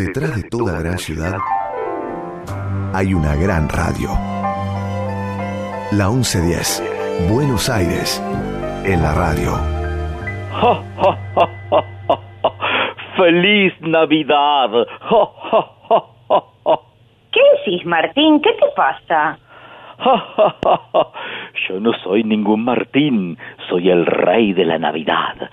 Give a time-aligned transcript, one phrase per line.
[0.00, 1.36] Detrás de toda gran ciudad
[2.94, 4.08] hay una gran radio.
[5.92, 8.18] La 1110, Buenos Aires,
[8.86, 9.58] en la radio.
[13.18, 14.70] ¡Feliz Navidad!
[17.30, 18.40] ¿Qué decís, Martín?
[18.40, 19.38] ¿Qué te pasa?
[21.68, 23.36] Yo no soy ningún Martín,
[23.68, 25.50] soy el rey de la Navidad.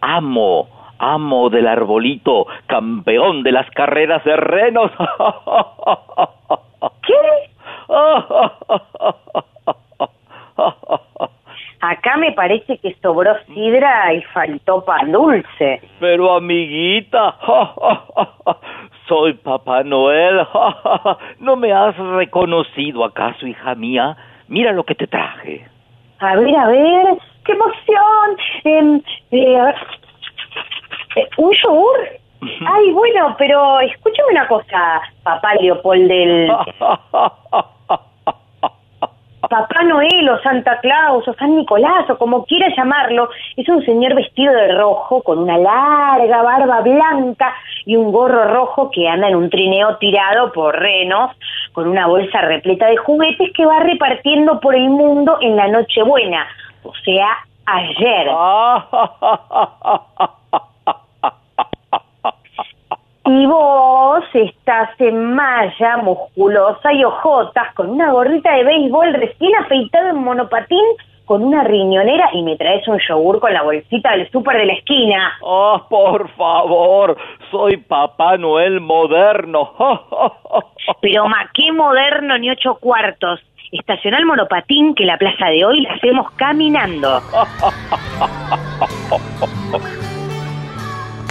[0.00, 4.90] Amo amo del arbolito, campeón de las carreras de renos.
[7.06, 7.14] ¿Qué?
[11.80, 15.82] Acá me parece que sobró sidra y faltó pan dulce.
[16.00, 17.36] Pero amiguita,
[19.06, 20.46] soy Papá Noel.
[21.40, 24.16] ¿No me has reconocido acaso, hija mía?
[24.48, 25.68] Mira lo que te traje.
[26.20, 28.38] A ver, a ver, qué emoción.
[28.64, 29.02] Em,
[29.32, 29.74] eh, a ver,
[31.36, 31.98] ¿Un yogur?
[32.66, 36.52] Ay, bueno, pero escúchame una cosa, papá Leopold del...
[39.48, 44.14] Papá Noel o Santa Claus o San Nicolás o como quiera llamarlo, es un señor
[44.14, 49.36] vestido de rojo con una larga barba blanca y un gorro rojo que anda en
[49.36, 51.32] un trineo tirado por renos
[51.72, 56.46] con una bolsa repleta de juguetes que va repartiendo por el mundo en la Nochebuena,
[56.82, 57.28] o sea,
[57.66, 58.30] ayer.
[63.26, 70.10] Y vos estás en malla, musculosa y ojotas, con una gorrita de béisbol recién afeitado
[70.10, 70.84] en monopatín,
[71.24, 74.74] con una riñonera y me traes un yogur con la bolsita del súper de la
[74.74, 75.38] esquina.
[75.40, 77.16] Oh, por favor,
[77.50, 79.72] soy Papá Noel moderno.
[81.00, 83.40] Pero ma, qué moderno ni ocho cuartos.
[83.72, 87.22] Estaciona el monopatín que la plaza de hoy la hacemos caminando.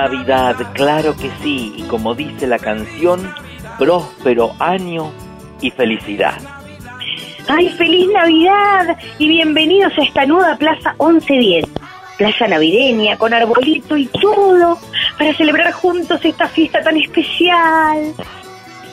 [0.00, 3.34] Navidad, claro que sí, y como dice la canción,
[3.78, 5.12] próspero año
[5.60, 6.40] y felicidad.
[7.46, 8.96] ¡Ay, feliz Navidad!
[9.18, 11.66] Y bienvenidos a esta nueva Plaza 1110.
[12.16, 14.78] Plaza navideña, con arbolito y todo,
[15.18, 18.14] para celebrar juntos esta fiesta tan especial,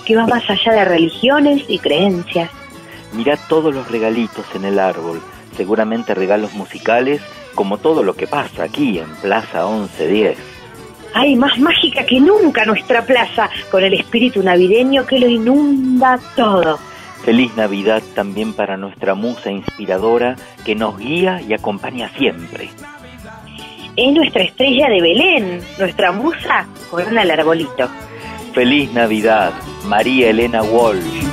[0.06, 2.50] que va más allá de religiones y creencias.
[3.14, 5.22] Mirá todos los regalitos en el árbol,
[5.56, 7.22] seguramente regalos musicales,
[7.56, 10.57] como todo lo que pasa aquí en Plaza 1110.
[11.14, 16.80] ¡Ay, más mágica que nunca nuestra plaza, con el espíritu navideño que lo inunda todo!
[17.24, 22.70] Feliz Navidad también para nuestra musa inspiradora que nos guía y acompaña siempre.
[23.96, 27.90] Es nuestra estrella de Belén, nuestra musa corona el arbolito.
[28.54, 29.52] Feliz Navidad,
[29.86, 31.26] María Elena Walsh.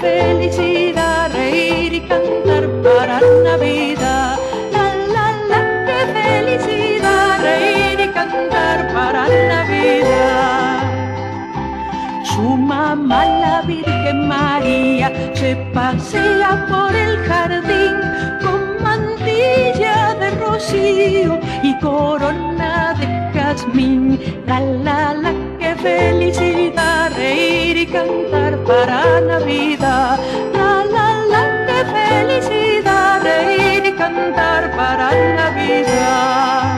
[0.00, 4.38] Felicidad, reír y cantar para Navidad.
[4.72, 10.78] La la la, qué felicidad, reír y cantar para Navidad.
[12.24, 17.96] Su mamá, la Virgen María, se pasea por el jardín
[18.42, 24.18] con mantilla de rocío y corona de jazmín.
[24.46, 30.18] La la la, qué felicidad, reír y cantar para Navidad.
[30.54, 35.10] La la la, qué felicidad, reír y cantar para
[35.40, 36.76] Navidad.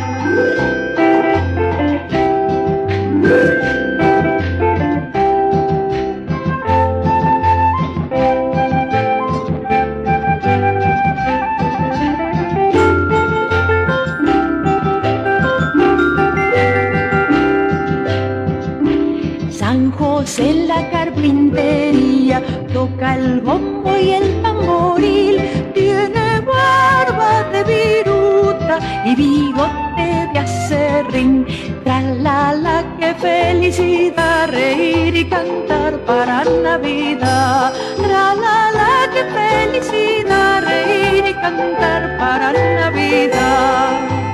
[21.29, 22.43] Carpintería
[22.73, 25.41] toca el bombo y el tamboril,
[25.75, 31.47] tiene barba de viruta y bigote de acerrín.
[31.85, 37.73] Tra la la, qué felicidad, reír y cantar para Navidad.
[37.97, 44.28] Tra la la, qué felicidad, reír y cantar para Navidad.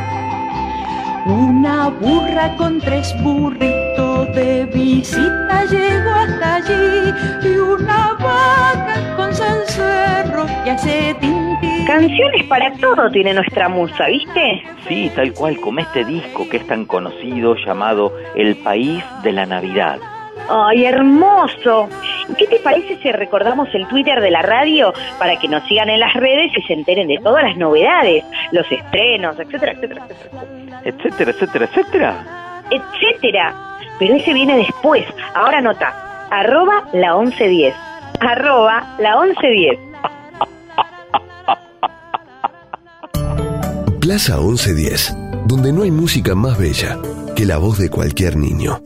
[1.27, 10.45] Una burra con tres burritos de visita llegó hasta allí y una vaca con cencerro
[10.65, 11.87] que hace tintín.
[11.87, 14.65] Canciones para todo tiene nuestra musa, ¿viste?
[14.87, 19.47] Sí, tal cual como este disco que es tan conocido llamado El País de la
[19.47, 19.99] Navidad.
[20.51, 21.89] ¡Ay, hermoso!
[22.29, 25.91] ¿Y ¿Qué te parece si recordamos el Twitter de la radio para que nos sigan
[25.91, 30.81] en las redes y se enteren de todas las novedades, los estrenos, etcétera, etcétera, etcétera?
[30.85, 32.25] Etcétera, etcétera, etcétera.
[32.71, 33.55] Etcétera.
[33.99, 35.05] Pero ese viene después.
[35.35, 36.29] Ahora nota.
[36.31, 37.75] Arroba la 1110.
[38.21, 39.79] Arroba la 1110.
[44.01, 45.17] Plaza 1110,
[45.47, 46.99] donde no hay música más bella
[47.35, 48.79] que la voz de cualquier niño.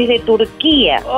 [0.00, 1.00] Desde Turquía.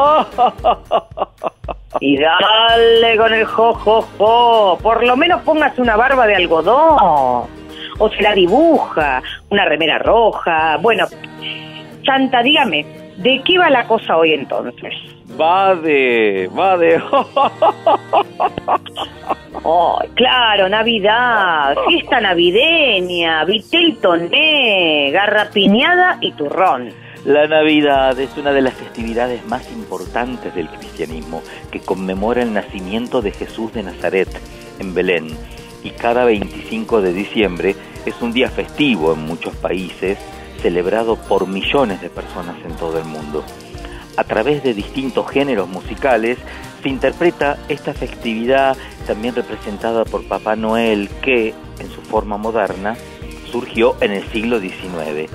[2.00, 4.78] Y dale con el jo, jo, jo.
[4.80, 7.49] Por lo menos póngase una barba de algodón.
[7.99, 10.76] O se la dibuja, una remera roja.
[10.76, 11.06] Bueno,
[12.04, 12.85] Santa, dígame,
[13.16, 14.92] ¿de qué va la cosa hoy entonces?
[15.40, 17.02] Va de, va de.
[19.64, 26.92] Oh, claro, Navidad, fiesta navideña, vitel toné, garrapiñada y turrón.
[27.28, 33.20] La Navidad es una de las festividades más importantes del cristianismo que conmemora el nacimiento
[33.20, 34.30] de Jesús de Nazaret
[34.78, 35.37] en Belén
[35.85, 40.16] y cada 25 de diciembre es un día festivo en muchos países
[40.62, 43.44] celebrado por millones de personas en todo el mundo.
[44.16, 46.38] A través de distintos géneros musicales
[46.82, 48.75] se interpreta esta festividad
[49.06, 52.97] también representada por Papá Noel que, en su forma moderna,
[53.52, 55.30] surgió en el siglo XIX.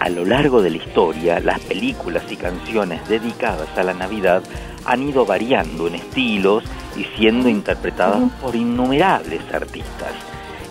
[0.00, 4.42] A lo largo de la historia, las películas y canciones dedicadas a la Navidad
[4.84, 6.64] han ido variando en estilos
[6.96, 10.12] y siendo interpretadas por innumerables artistas.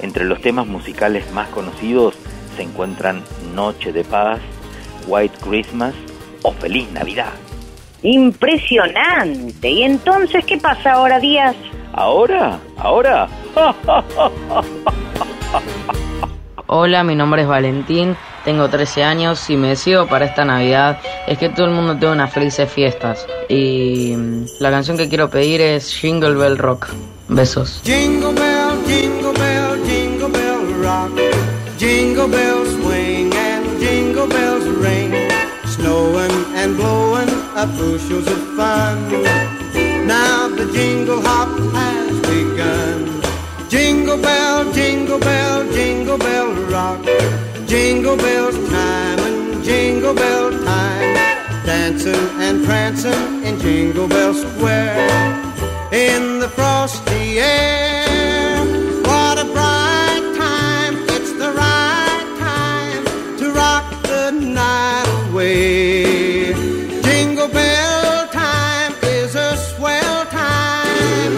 [0.02, 2.16] Entre los temas musicales más conocidos
[2.56, 3.24] se encuentran
[3.56, 4.40] Noche de Paz,
[5.08, 5.96] White Christmas
[6.44, 7.32] o Feliz Navidad.
[8.04, 9.70] Impresionante.
[9.70, 11.56] ¿Y entonces qué pasa ahora, Díaz?
[11.94, 12.60] ¿Ahora?
[12.78, 13.28] ¿Ahora?
[16.68, 21.38] Hola, mi nombre es Valentín, tengo 13 años y me decido para esta Navidad es
[21.38, 23.26] que todo el mundo tenga unas felices fiestas.
[23.50, 26.88] Y mm, la canción que quiero pedir es Jingle Bell Rock.
[27.30, 27.82] Besos.
[27.84, 31.12] Jingle bell, jingle bell, jingle bell rock.
[31.78, 35.12] Jingle bells swing and jingle bells ring.
[35.66, 39.10] Snowing and blowing up bushels of fun.
[40.06, 43.22] Now the jingle hop has begun.
[43.70, 47.00] Jingle bell, jingle bell, jingle bell rock.
[47.68, 51.16] Jingle bells time and jingle bell time.
[51.66, 55.10] Dancing and prancing in Jingle Bell Square.
[55.92, 58.60] In the frosty air.
[59.04, 60.96] What a bright time.
[61.16, 66.54] It's the right time to rock the night away.
[67.02, 71.36] Jingle bell time is a swell time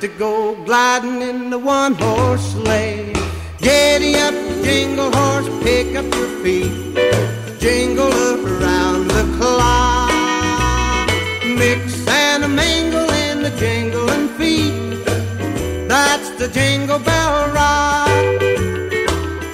[0.00, 3.12] to go gliding in the one horse sleigh.
[3.58, 4.34] Giddy up,
[4.68, 6.72] jingle horse, pick up your feet.
[7.58, 11.08] Jingle around the clock.
[11.60, 15.06] Mix and a mingle in the jingling feet.
[15.88, 18.40] That's the jingle bell rock.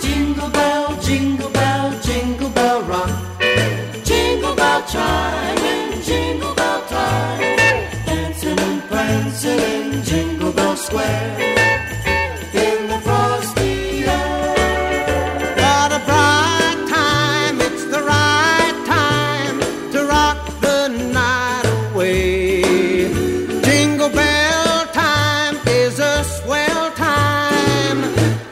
[0.04, 3.14] Jingle bell, jingle bell, jingle bell rock.
[4.10, 7.56] Jingle bell chime and jingle bell time.
[8.06, 11.53] Dancing and prancing in Jingle Bell Square.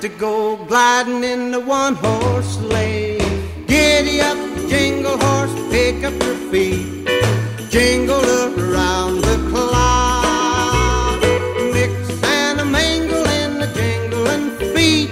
[0.02, 3.18] To go gliding in the one horse sleigh.
[3.68, 4.36] Giddy up,
[4.68, 7.06] jingle horse, pick up your feet.
[7.70, 8.20] Jingle
[8.58, 11.20] around the clock.
[11.72, 11.94] Mix
[12.24, 15.10] and a mingle in the jingling feet.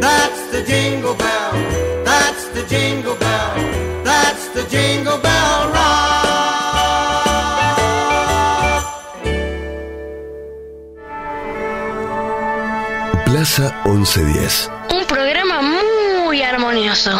[0.00, 1.52] That's the jingle bell.
[2.02, 3.54] That's the jingle bell.
[4.04, 6.11] That's the jingle bell rock.
[13.42, 14.70] Plaza 1110.
[14.90, 17.10] Un programa muy armonioso.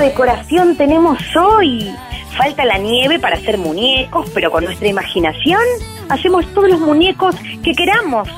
[0.00, 1.94] Decoración tenemos hoy.
[2.36, 5.60] Falta la nieve para hacer muñecos, pero con nuestra imaginación
[6.08, 8.28] hacemos todos los muñecos que queramos.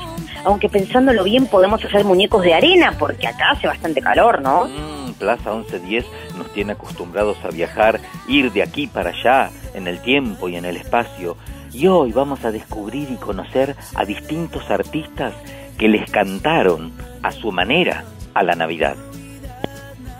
[0.43, 4.65] Aunque pensándolo bien podemos hacer muñecos de arena, porque acá hace bastante calor, ¿no?
[4.65, 6.05] Mm, Plaza 1110
[6.37, 10.65] nos tiene acostumbrados a viajar, ir de aquí para allá, en el tiempo y en
[10.65, 11.37] el espacio.
[11.71, 15.33] Y hoy vamos a descubrir y conocer a distintos artistas
[15.77, 16.91] que les cantaron
[17.21, 18.03] a su manera
[18.33, 18.97] a la Navidad.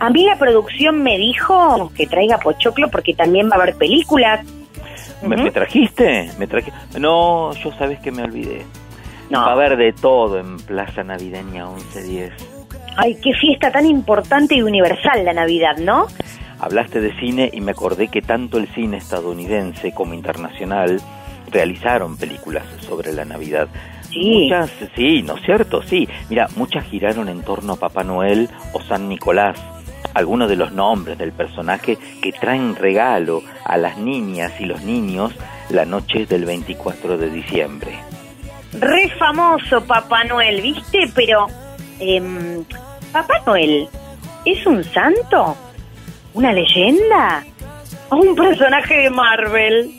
[0.00, 4.44] A mí la producción me dijo que traiga pochoclo porque también va a haber películas.
[5.22, 5.44] ¿Me, Ujú.
[5.44, 6.30] me trajiste?
[6.38, 6.72] ¿Me traje?
[6.98, 8.64] No, yo sabes que me olvidé.
[9.30, 9.40] No.
[9.40, 12.32] Va a haber de todo en Plaza Navideña 1110.
[12.96, 16.06] Ay, qué fiesta tan importante y universal la Navidad, ¿no?
[16.60, 21.00] Hablaste de cine y me acordé que tanto el cine estadounidense como internacional
[21.50, 23.68] realizaron películas sobre la Navidad.
[24.10, 24.44] Sí.
[24.44, 25.82] Muchas, sí, ¿no es cierto?
[25.82, 26.08] Sí.
[26.28, 29.58] Mira, muchas giraron en torno a Papá Noel o San Nicolás.
[30.14, 35.34] Algunos de los nombres del personaje que traen regalo a las niñas y los niños
[35.70, 37.98] la noche del 24 de diciembre.
[38.72, 41.10] Re famoso Papá Noel, ¿viste?
[41.14, 41.46] Pero,
[42.00, 42.64] em,
[43.12, 43.88] ¿Papá Noel
[44.44, 45.56] es un santo?
[46.34, 47.44] ¿Una leyenda?
[48.10, 49.90] ¿O un personaje de Marvel?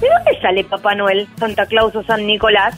[0.00, 2.76] ¿De dónde sale Papá Noel, Santa Claus o San Nicolás?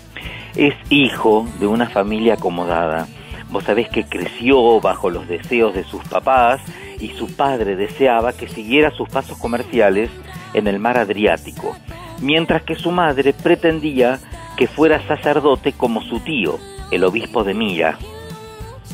[0.55, 3.09] Es hijo de una familia acomodada.
[3.55, 6.61] Vos sabés que creció bajo los deseos de sus papás
[6.99, 10.11] y su padre deseaba que siguiera sus pasos comerciales
[10.55, 11.77] en el mar Adriático,
[12.21, 14.19] mientras que su madre pretendía
[14.57, 16.59] que fuera sacerdote como su tío,
[16.91, 17.97] el obispo de Mira.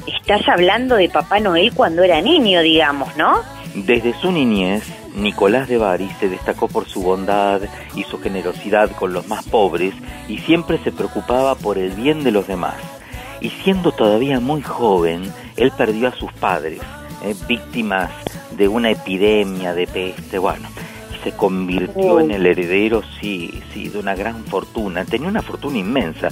[0.07, 3.41] Estás hablando de Papá Noel cuando era niño, digamos, ¿no?
[3.75, 4.83] Desde su niñez,
[5.15, 7.63] Nicolás de Bari se destacó por su bondad
[7.97, 9.95] y su generosidad con los más pobres
[10.29, 13.00] y siempre se preocupaba por el bien de los demás.
[13.41, 16.81] Y siendo todavía muy joven, él perdió a sus padres,
[17.23, 18.11] eh, víctimas
[18.57, 20.69] de una epidemia de peste, bueno,
[21.15, 25.79] y se convirtió en el heredero, sí, sí, de una gran fortuna, tenía una fortuna
[25.79, 26.29] inmensa.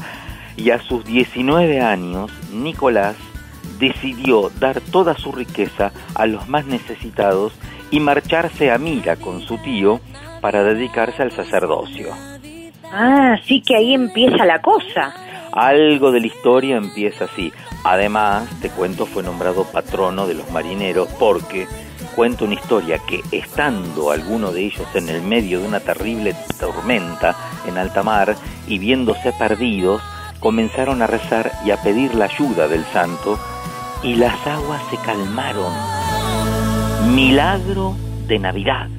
[0.57, 3.17] Y a sus 19 años, Nicolás
[3.79, 7.53] decidió dar toda su riqueza a los más necesitados
[7.91, 10.01] y marcharse a Mira con su tío
[10.41, 12.09] para dedicarse al sacerdocio.
[12.93, 15.15] Ah, sí que ahí empieza la cosa.
[15.53, 17.53] Algo de la historia empieza así.
[17.85, 21.67] Además, te cuento, fue nombrado patrono de los marineros porque
[22.15, 27.37] cuenta una historia que estando alguno de ellos en el medio de una terrible tormenta
[27.67, 30.03] en alta mar y viéndose perdidos,
[30.41, 33.39] comenzaron a rezar y a pedir la ayuda del santo
[34.03, 35.73] y las aguas se calmaron.
[37.15, 38.98] Milagro de Navidad.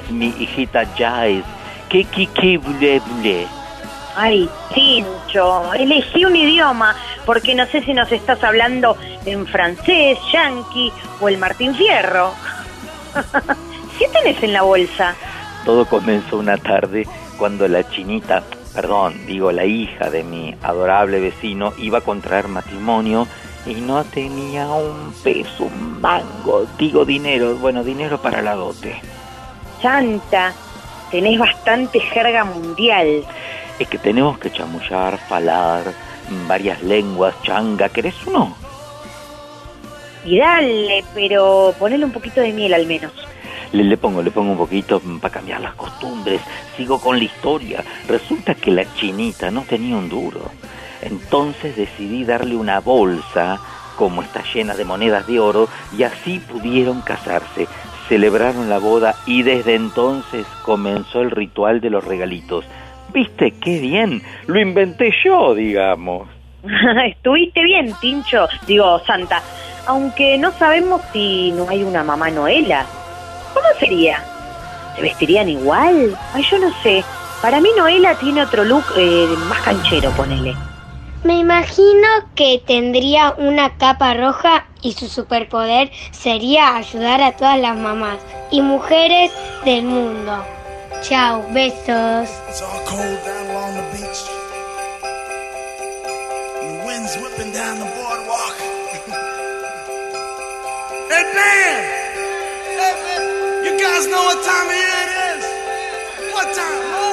[0.10, 1.44] Mi hijita Jais,
[1.90, 3.48] que que bule bule.
[4.16, 10.92] Ay, Tincho, elegí un idioma porque no sé si nos estás hablando en francés, yanqui
[11.20, 12.32] o el Martín Fierro.
[13.98, 15.16] ¿Qué tenés en la bolsa?
[15.66, 18.44] Todo comenzó una tarde cuando la chinita,
[18.76, 23.28] perdón, digo la hija de mi adorable vecino, iba a contraer matrimonio
[23.66, 29.02] y no tenía un peso, un mango, digo dinero, bueno, dinero para la dote.
[29.84, 30.54] Chanta,
[31.12, 33.26] tenés bastante jerga mundial.
[33.78, 35.84] Es que tenemos que chamullar, falar,
[36.48, 38.56] varias lenguas, changa, ¿querés uno?
[40.24, 43.12] Y dale, pero ponele un poquito de miel al menos.
[43.74, 46.40] Le, le pongo, le pongo un poquito para cambiar las costumbres.
[46.78, 47.84] Sigo con la historia.
[48.08, 50.50] Resulta que la chinita no tenía un duro.
[51.02, 53.60] Entonces decidí darle una bolsa,
[53.98, 55.68] como está llena de monedas de oro,
[55.98, 57.68] y así pudieron casarse.
[58.08, 62.66] Celebraron la boda y desde entonces comenzó el ritual de los regalitos.
[63.14, 64.22] ¿Viste qué bien?
[64.48, 66.28] Lo inventé yo, digamos.
[67.06, 69.42] Estuviste bien, Tincho, digo, Santa.
[69.86, 72.86] Aunque no sabemos si no hay una mamá Noela.
[73.54, 74.24] ¿Cómo sería?
[74.96, 76.18] ¿Se vestirían igual?
[76.34, 77.04] Ay, yo no sé.
[77.42, 80.56] Para mí Noela tiene otro look eh, más canchero, ponele.
[81.24, 87.78] Me imagino que tendría una capa roja y su superpoder sería ayudar a todas las
[87.78, 88.18] mamás
[88.52, 89.32] y mujeres
[89.64, 90.44] del mundo.
[91.02, 92.30] Chao, besos.
[103.64, 106.34] You guys know what time of year it is?
[106.34, 107.13] What time?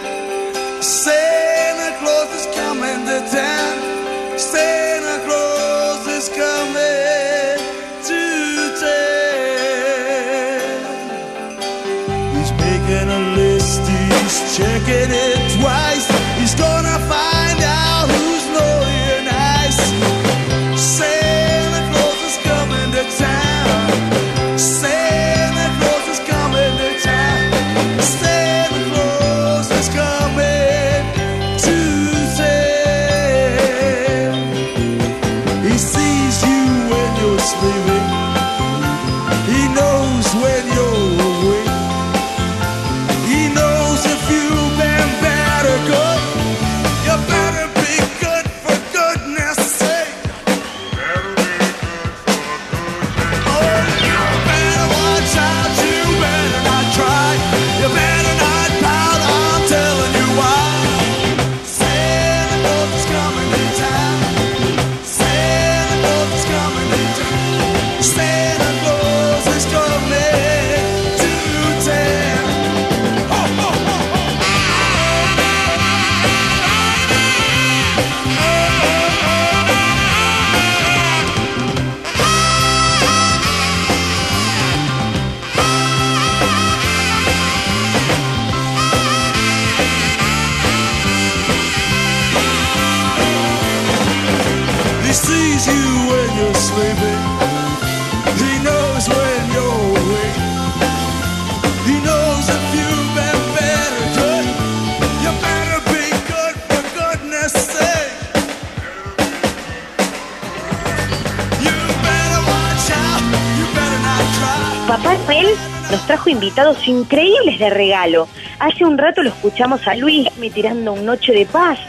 [116.29, 118.27] Invitados increíbles de regalo.
[118.59, 121.79] Hace un rato lo escuchamos a Luis me tirando un Noche de Paz.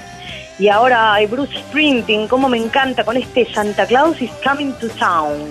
[0.59, 4.89] Y ahora hay Bruce Springsteen, como me encanta con este Santa Claus is Coming to
[4.91, 5.49] Town.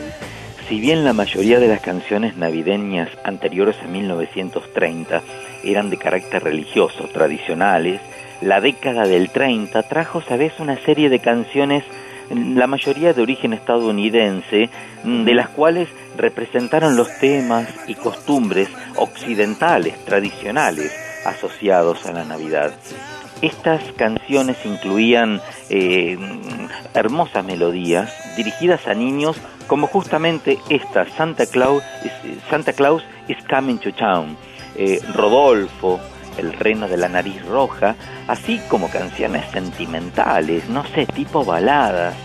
[0.70, 5.22] Si bien la mayoría de las canciones navideñas anteriores a 1930
[5.66, 8.00] eran de carácter religioso, tradicionales,
[8.40, 11.84] la década del 30 trajo, sabes, una serie de canciones,
[12.34, 14.70] la mayoría de origen estadounidense,
[15.04, 20.92] de las cuales representaron los temas y costumbres occidentales, tradicionales,
[21.26, 22.74] asociados a la Navidad.
[23.42, 26.18] Estas canciones incluían eh,
[26.94, 31.84] hermosas melodías dirigidas a niños como justamente esta, Santa Claus,
[32.50, 34.38] Santa Claus is Coming to Town,
[34.76, 36.00] eh, Rodolfo,
[36.38, 37.96] el reino de la nariz roja,
[38.28, 42.16] así como canciones sentimentales, no sé, tipo baladas,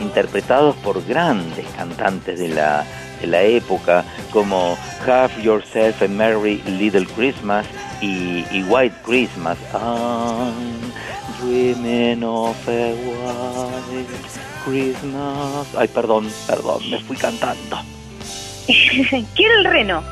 [0.00, 2.84] interpretados por grandes cantantes de la,
[3.20, 7.66] de la época, como Have Yourself a Merry Little Christmas
[8.00, 9.58] y, y White Christmas.
[9.72, 10.92] I'm
[11.40, 14.06] dreaming of a white
[14.64, 15.66] Christmas.
[15.76, 17.78] Ay, perdón, perdón, me fui cantando.
[19.34, 20.02] Quiero el reno.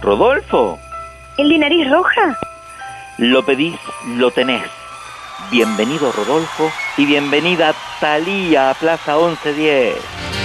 [0.00, 0.78] Rodolfo,
[1.38, 2.36] ¿El de nariz roja?
[3.18, 3.76] Lo pedís,
[4.16, 4.62] lo tenés.
[5.50, 10.37] Bienvenido Rodolfo y bienvenida Talía a Plaza 1110.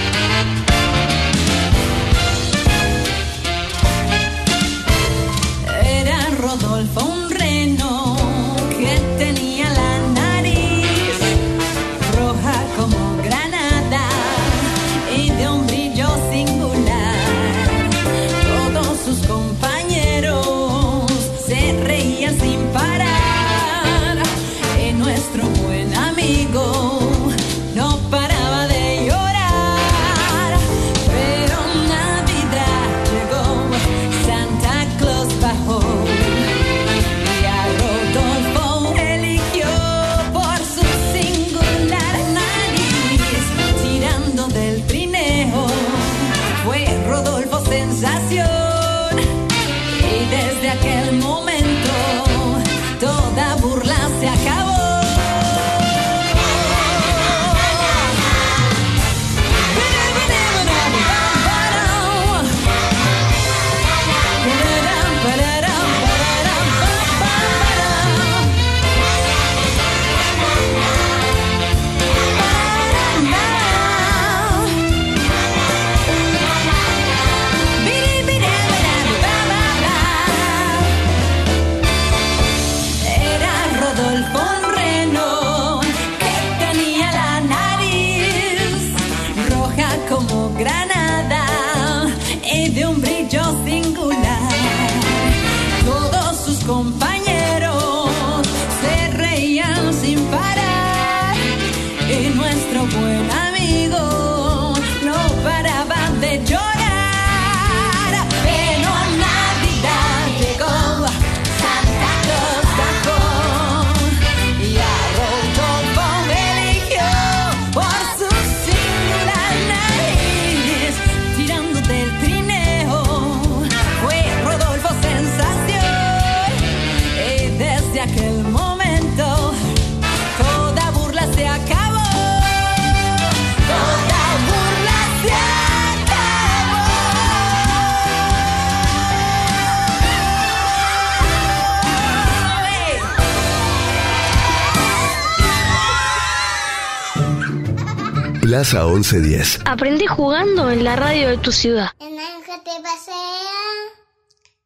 [148.54, 149.62] Plaza 1110.
[149.66, 151.88] Aprendí jugando en la radio de tu ciudad.
[151.98, 153.16] El naranja te pasea,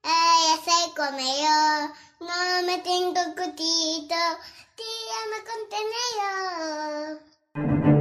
[0.02, 1.88] ay, se come yo,
[2.20, 4.20] no me tengo cutito,
[4.76, 7.22] tírame contenedor.
[7.54, 7.97] Las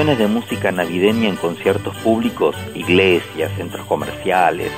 [0.00, 4.72] de música navideña en conciertos públicos, iglesias, centros comerciales,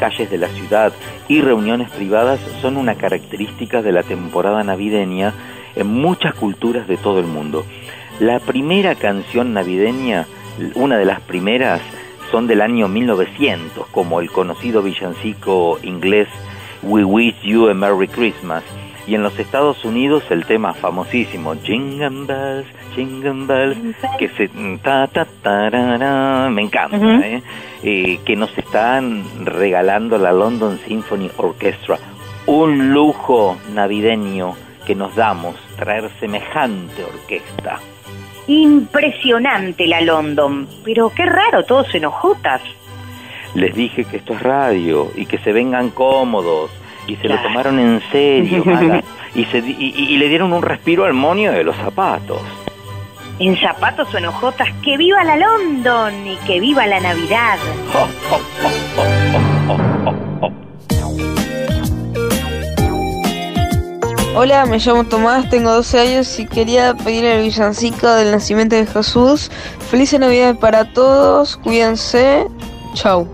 [0.00, 0.92] calles de la ciudad
[1.28, 5.32] y reuniones privadas son una característica de la temporada navideña
[5.76, 7.64] en muchas culturas de todo el mundo.
[8.18, 10.26] La primera canción navideña,
[10.74, 11.80] una de las primeras,
[12.32, 16.26] son del año 1900, como el conocido villancico inglés
[16.82, 18.64] We Wish You a Merry Christmas.
[19.06, 24.48] Y en los Estados Unidos el tema famosísimo Jingle Bells, Jingle Bells, que se
[24.82, 26.96] ta ta tarara, me encanta.
[27.26, 27.42] ¿eh?
[27.82, 31.98] Eh, que nos están regalando la London Symphony Orchestra.
[32.46, 34.54] Un lujo navideño
[34.86, 37.80] que nos damos traer semejante orquesta.
[38.48, 42.62] Impresionante la London, pero qué raro, todos enojotas.
[43.54, 46.70] Les dije que esto es radio y que se vengan cómodos
[47.06, 49.02] y se lo tomaron en serio Maga,
[49.34, 52.40] y, se, di- y, y le dieron un respiro al monio de los zapatos.
[53.38, 57.58] En zapatos o enojotas, que viva la London y que viva la Navidad.
[64.34, 68.84] Hola, me llamo Tomás, tengo 12 años y quería pedir el villancico del nacimiento de
[68.86, 69.50] Jesús.
[69.90, 72.46] Feliz Navidad para todos, cuídense.
[72.92, 73.26] Chau.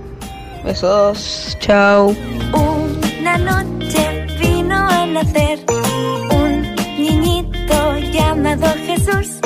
[0.65, 2.15] Besos, chau.
[3.35, 9.42] Una noche vino a nacer un niñito llamado Jesús.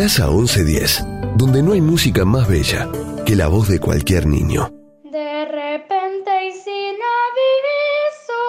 [0.00, 1.04] Plaza 1110,
[1.36, 2.88] donde no hay música más bella
[3.26, 4.72] que la voz de cualquier niño.
[5.04, 8.40] De repente y sin aviso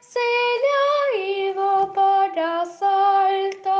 [0.00, 0.20] se
[0.62, 1.00] le ha
[1.48, 3.72] ido para asalto.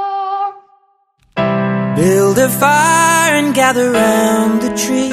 [1.96, 5.12] Build a fire and gather round the tree.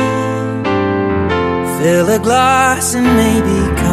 [1.81, 3.88] Fill a glass and maybe come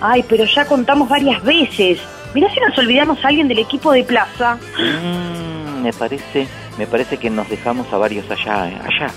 [0.00, 1.98] Ay, pero ya contamos varias veces.
[2.34, 4.58] Mirá si nos olvidamos a alguien del equipo de plaza.
[4.78, 6.46] Mm, me parece,
[6.78, 9.12] me parece que nos dejamos a varios allá, eh, allá.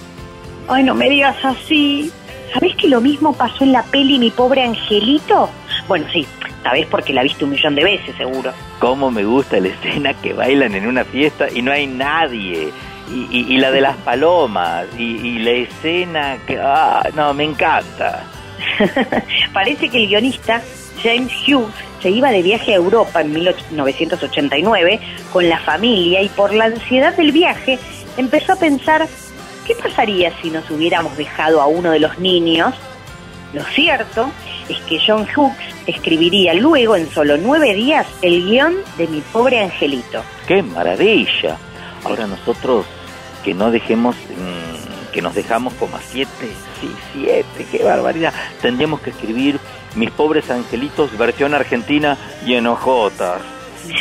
[0.68, 2.12] Ay, no me digas así.
[2.54, 5.50] ¿Sabés que lo mismo pasó en la peli Mi pobre angelito?
[5.88, 6.26] Bueno, sí,
[6.64, 8.52] sabés porque la viste un millón de veces, seguro.
[8.80, 12.70] Cómo me gusta la escena que bailan en una fiesta y no hay nadie.
[13.12, 14.86] Y, y- y la de las palomas.
[14.98, 16.58] Y, y la escena que...
[16.60, 18.24] Ah, no, me encanta.
[19.54, 20.62] Parece que el guionista
[21.02, 25.00] James Hughes se iba de viaje a Europa en 1989
[25.32, 27.80] con la familia y por la ansiedad del viaje
[28.18, 29.08] empezó a pensar
[29.66, 32.74] ¿qué pasaría si nos hubiéramos dejado a uno de los niños?
[33.54, 34.32] Lo cierto
[34.68, 35.56] es que John Hughes
[35.88, 40.24] escribiría luego en solo nueve días el guion de Mi pobre angelito.
[40.48, 41.58] ¡Qué maravilla!
[42.04, 42.86] Ahora nosotros
[43.44, 44.16] que no dejemos...
[44.16, 44.73] mm,
[45.14, 46.50] que nos dejamos como a siete,
[46.82, 48.34] sí, siete, qué barbaridad.
[48.62, 49.60] Tendríamos que escribir
[49.96, 53.42] Mis pobres angelitos, versión argentina y en ojotas.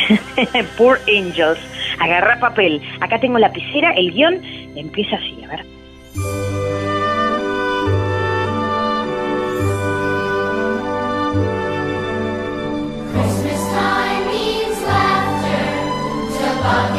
[0.77, 1.59] Poor Angels.
[1.99, 2.81] Agarra papel.
[2.99, 4.41] Acá tengo lapicera, el guion
[4.75, 5.65] empieza así, a ver.
[13.13, 15.65] Christmas time means laughter,
[16.39, 16.92] toboggans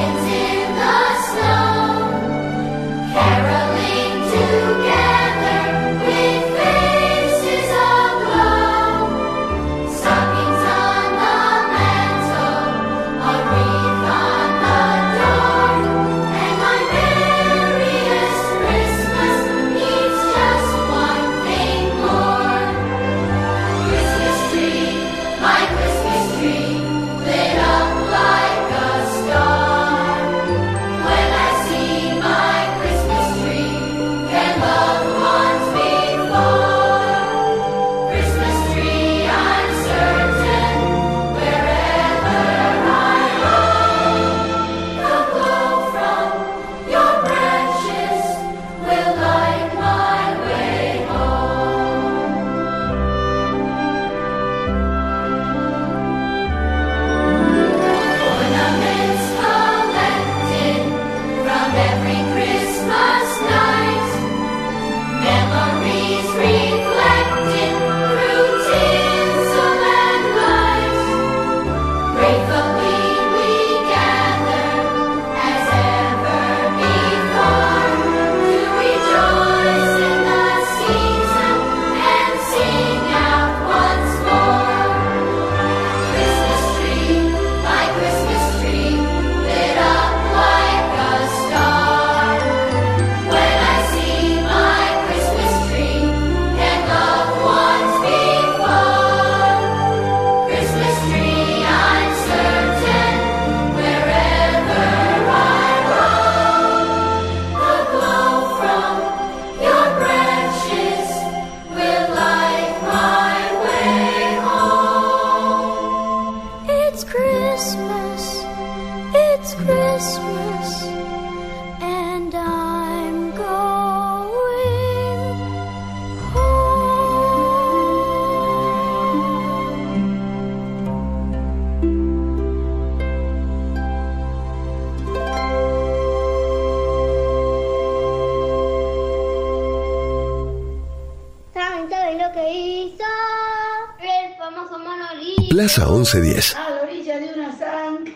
[146.05, 146.55] 1110.
[146.57, 148.13] A la orilla de una zanja.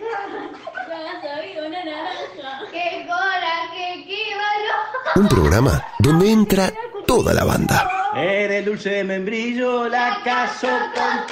[1.67, 2.61] una naranja.
[2.71, 5.17] ¡Qué coraje, qué valor!
[5.17, 6.71] Un programa donde entra
[7.07, 7.91] toda la banda.
[8.15, 11.27] Eres dulce de membrillo, la caso con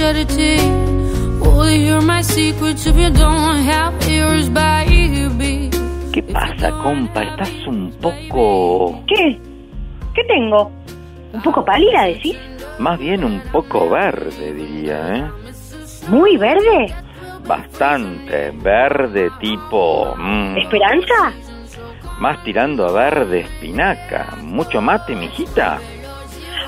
[0.00, 0.64] shed a tear.
[1.40, 5.68] Will you hear my secrets if you don't have ears, baby?
[6.12, 7.22] ¿Qué pasa, compa?
[7.22, 9.04] ¿Estás un poco...
[9.06, 9.38] ¿Qué?
[10.14, 10.72] ¿Qué tengo?
[11.32, 12.36] ¿Un poco pálida, decís?
[12.78, 15.24] Más bien un poco verde, diría, ¿eh?
[16.08, 16.92] ¿Muy verde?
[17.46, 20.14] Bastante verde tipo...
[20.16, 21.32] mm, ¿Esperanza?
[22.18, 24.36] más tirando a verde espinaca.
[24.42, 25.78] ¿Mucho mate, mijita?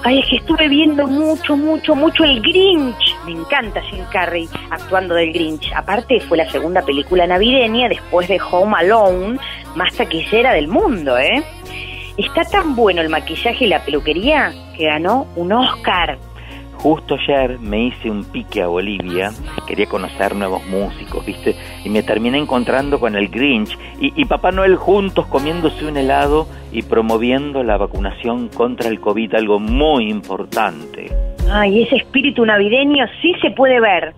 [0.05, 3.17] Ay, es que estuve viendo mucho, mucho, mucho el Grinch.
[3.25, 5.73] Me encanta Jim Carrey actuando del Grinch.
[5.77, 9.39] Aparte, fue la segunda película navideña después de Home Alone
[9.77, 11.45] más taquillera del mundo, ¿eh?
[12.17, 16.19] Está tan bueno el maquillaje y la peluquería que ganó un Oscar.
[16.83, 19.31] Justo ayer me hice un pique a Bolivia,
[19.69, 21.55] quería conocer nuevos músicos, ¿viste?
[21.85, 26.49] Y me terminé encontrando con el Grinch y, y Papá Noel juntos comiéndose un helado
[26.73, 31.13] y promoviendo la vacunación contra el COVID, algo muy importante.
[31.49, 34.15] Ay, ese espíritu navideño sí se puede ver.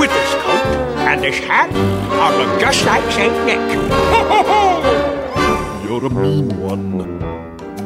[0.00, 0.66] With this coat
[1.06, 3.60] and this hat, I look just like Saint Nick.
[5.86, 7.29] You're a mean one,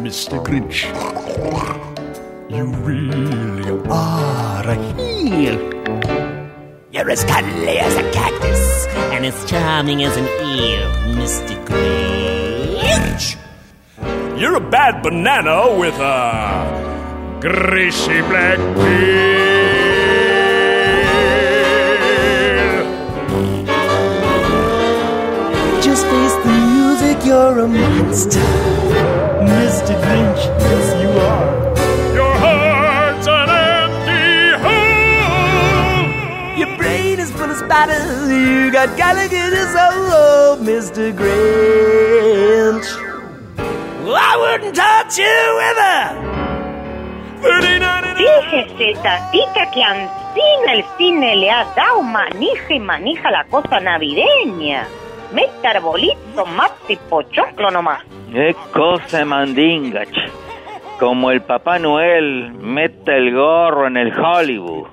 [0.04, 0.36] Mr.
[0.44, 0.84] Grinch.
[2.50, 5.58] You really are a heel.
[6.92, 11.56] You're as cuddly as a cactus and as charming as an eel, Mr.
[11.64, 13.38] Grinch.
[14.38, 19.54] You're a bad banana with a greasy black peel.
[25.80, 28.73] Just face the music, you're a monster.
[29.46, 29.94] Mr.
[30.04, 31.46] Grinch, yes you are.
[32.14, 33.48] Your heart's an
[33.80, 36.08] empty hole.
[36.58, 38.88] Your brain is full of spiders, you got
[39.76, 41.12] all over, Mr.
[41.12, 42.88] Grinch.
[44.04, 46.34] Well, I wouldn't touch you with a
[48.16, 54.86] Fíjese, tatita, que Ancina el cine le ha dado manija y manija la cosa navideña.
[55.34, 58.04] Mete arbolito, mate y pochoclo nomás.
[58.32, 60.02] ¡Qué cosa mandinga!
[61.00, 64.86] Como el Papá Noel mete el gorro en el Hollywood.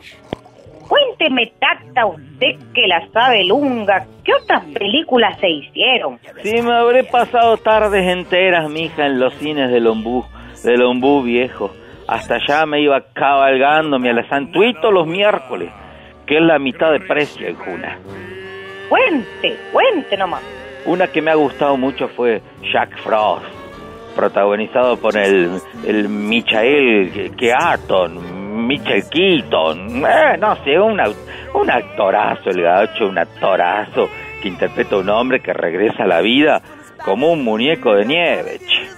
[0.88, 6.20] Cuénteme, tata, usted que la sabe lunga, ¿qué otras películas se hicieron?
[6.42, 10.26] Sí, me habré pasado tardes enteras, mija, en los cines del ombú,
[10.64, 11.72] del ombú viejo.
[12.08, 15.72] Hasta allá me iba cabalgándome a la Santuito los miércoles,
[16.26, 18.00] que es la mitad de precio en Juna.
[18.92, 20.42] Cuente, cuente nomás.
[20.86, 22.42] Una que me ha gustado mucho fue
[22.74, 23.46] Jack Frost,
[24.18, 25.50] protagonizado por el,
[25.88, 31.16] el Michael Keaton, Michael Keaton, eh, no sé, un, au-
[31.54, 34.10] un actorazo el gacho, un actorazo
[34.42, 36.62] que interpreta a un hombre que regresa a la vida
[37.06, 38.60] como un muñeco de nieve.
[38.60, 38.90] che.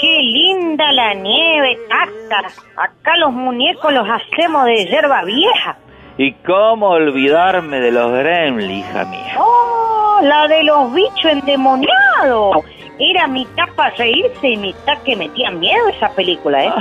[0.00, 2.46] Qué linda la nieve, tata.
[2.78, 5.76] Acá los muñecos los hacemos de hierba vieja.
[6.18, 9.36] Y cómo olvidarme de los gremlins, hija mía.
[9.38, 12.64] ¡Oh, la de los bichos endemoniados!
[12.98, 16.72] Era mitad para reírse y mitad que metían miedo esa película, ¿eh?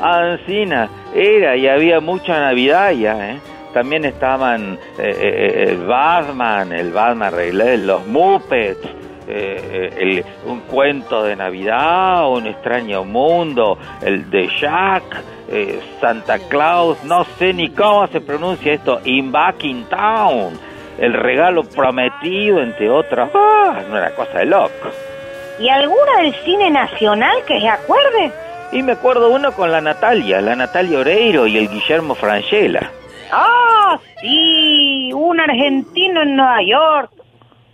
[0.00, 3.38] Ancina, era y había mucha Navidad ya, ¿eh?
[3.74, 8.88] También estaban eh, eh, el Batman, el Batman Reglé, los Muppets,
[9.28, 15.02] eh, el- un cuento de Navidad, un extraño mundo, el de Jack,
[15.48, 20.58] eh, Santa Claus, no sé ni cómo se pronuncia esto, In Back in Town,
[20.98, 23.30] el regalo prometido, entre otras.
[23.34, 24.88] Ah, una cosa de loco.
[25.58, 28.32] ¿Y alguna del cine nacional que se acuerde?
[28.72, 32.90] Y me acuerdo uno con la Natalia, la Natalia Oreiro y el Guillermo Frangella.
[33.32, 35.10] ¡Ah, sí!
[35.14, 37.10] Un argentino en Nueva York.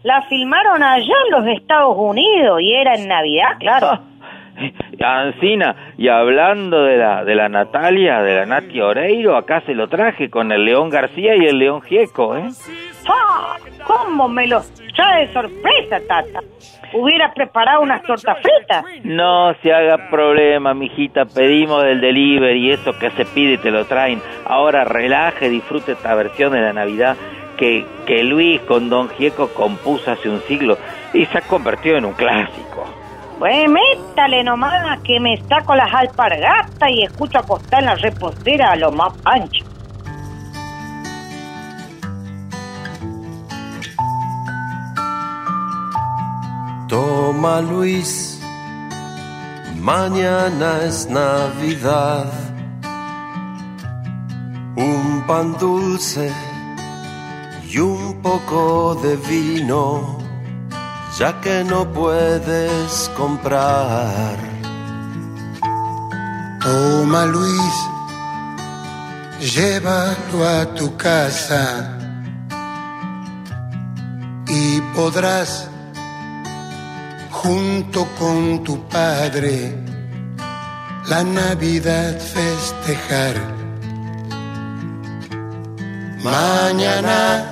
[0.02, 4.00] La filmaron allá en los Estados Unidos y era en Navidad, claro.
[5.04, 9.88] Ancina, y hablando de la, de la Natalia, de la Nati Oreiro, acá se lo
[9.88, 12.48] traje con el León García y el León Gieco, ¿eh?
[13.08, 13.56] ¡Ah!
[13.86, 16.40] ¿Cómo me los trae de sorpresa, Tata?
[16.92, 18.84] Hubiera preparado unas tortas fritas.
[19.02, 21.24] No se haga problema, mijita.
[21.24, 24.20] Pedimos del delivery y eso que se pide te lo traen.
[24.44, 27.16] Ahora relaje, disfrute esta versión de la Navidad
[27.56, 30.78] que, que Luis con Don Gieco compuso hace un siglo
[31.12, 32.84] y se ha convertido en un clásico.
[33.38, 38.76] Pues métale nomás que me saco las alpargatas y escucho acostar en la repostera a
[38.76, 39.64] lo más pancho.
[46.88, 48.40] Toma Luis,
[49.80, 52.30] mañana es Navidad.
[54.76, 56.30] Un pan dulce
[57.72, 60.18] y un poco de vino,
[61.18, 64.36] ya que no puedes comprar.
[66.60, 67.74] Toma Luis,
[69.40, 71.98] llévalo a tu casa
[74.48, 75.70] y podrás,
[77.30, 79.74] junto con tu padre,
[81.06, 83.36] la Navidad festejar.
[86.22, 87.51] Mañana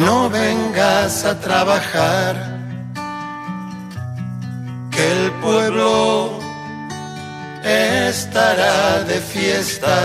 [0.00, 2.34] no vengas a trabajar,
[4.90, 6.38] que el pueblo
[7.62, 9.96] estará de fiesta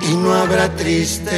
[0.00, 1.34] y no habrá tristezas.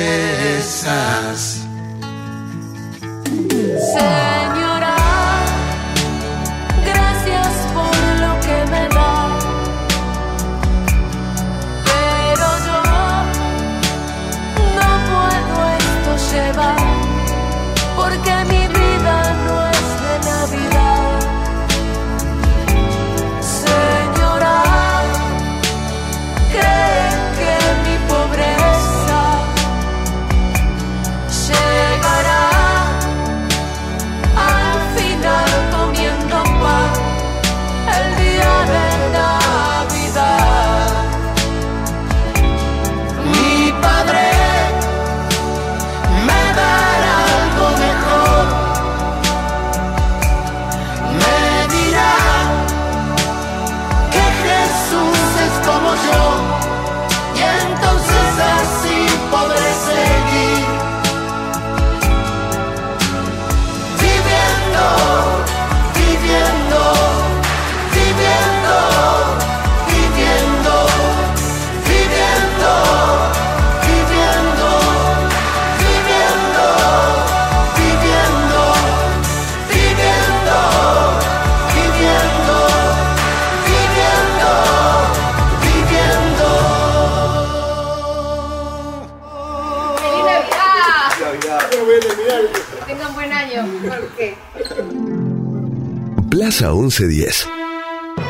[96.58, 97.48] Plaza 1110.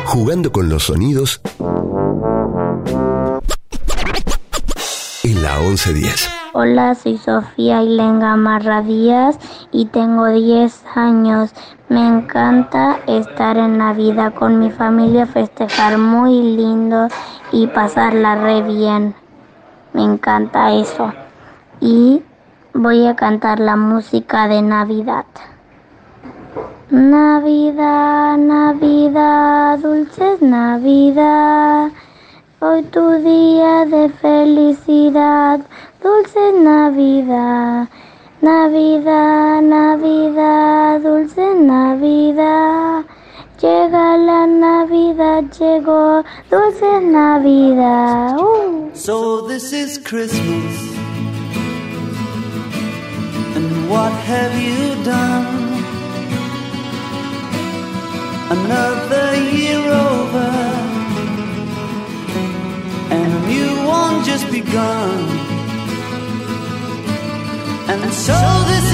[0.06, 1.40] Jugando con los sonidos
[5.22, 6.28] en la 1110.
[6.52, 9.38] Hola, soy Sofía Ilenga Marra Díaz
[9.70, 11.52] y tengo 10 años.
[11.88, 17.06] Me encanta estar en Navidad con mi familia, festejar muy lindo
[17.52, 19.14] y pasarla re bien.
[19.92, 21.12] Me encanta eso.
[21.80, 22.22] Y
[22.74, 25.26] voy a cantar la música de Navidad.
[26.88, 31.90] Navidad, Navidad, dulces Navidad.
[32.60, 35.66] Hoy tu día de felicidad,
[36.00, 37.88] dulce Navidad.
[38.40, 43.04] Navidad, Navidad, dulce Navidad.
[43.60, 48.38] Llega la Navidad, llegó dulce Navidad.
[48.38, 48.94] Uh.
[48.94, 50.94] So this is Christmas.
[53.56, 55.75] And what have you done?
[58.48, 60.48] Another year over.
[63.14, 65.18] And a new one just begun.
[67.90, 68.38] And so
[68.70, 68.85] this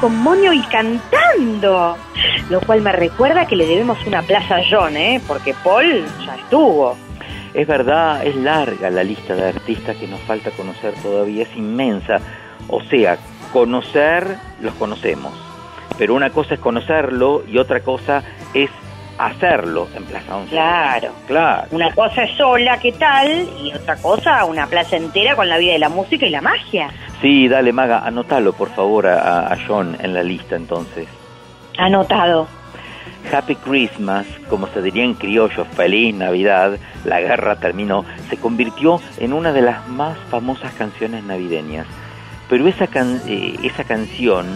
[0.00, 1.96] con moño y cantando.
[2.50, 5.20] Lo cual me recuerda que le debemos una plaza a John, ¿eh?
[5.26, 6.96] Porque Paul ya estuvo.
[7.54, 12.20] Es verdad, es larga la lista de artistas que nos falta conocer todavía, es inmensa.
[12.68, 13.18] O sea,
[13.52, 15.32] conocer, los conocemos.
[15.96, 18.22] Pero una cosa es conocerlo y otra cosa
[18.54, 18.70] es
[19.18, 20.50] hacerlo en Plaza 11.
[20.50, 21.08] Claro.
[21.26, 21.68] Claro.
[21.72, 23.48] Una cosa es sola, ¿qué tal?
[23.62, 26.88] Y otra cosa, una plaza entera con la vida de la música y la magia.
[27.20, 31.08] Sí, dale, Maga, anótalo por favor a, a John en la lista entonces.
[31.76, 32.46] Anotado.
[33.32, 39.32] Happy Christmas, como se diría en criollo, feliz Navidad, la guerra terminó, se convirtió en
[39.34, 41.86] una de las más famosas canciones navideñas.
[42.48, 44.46] Pero esa, can- eh, esa canción,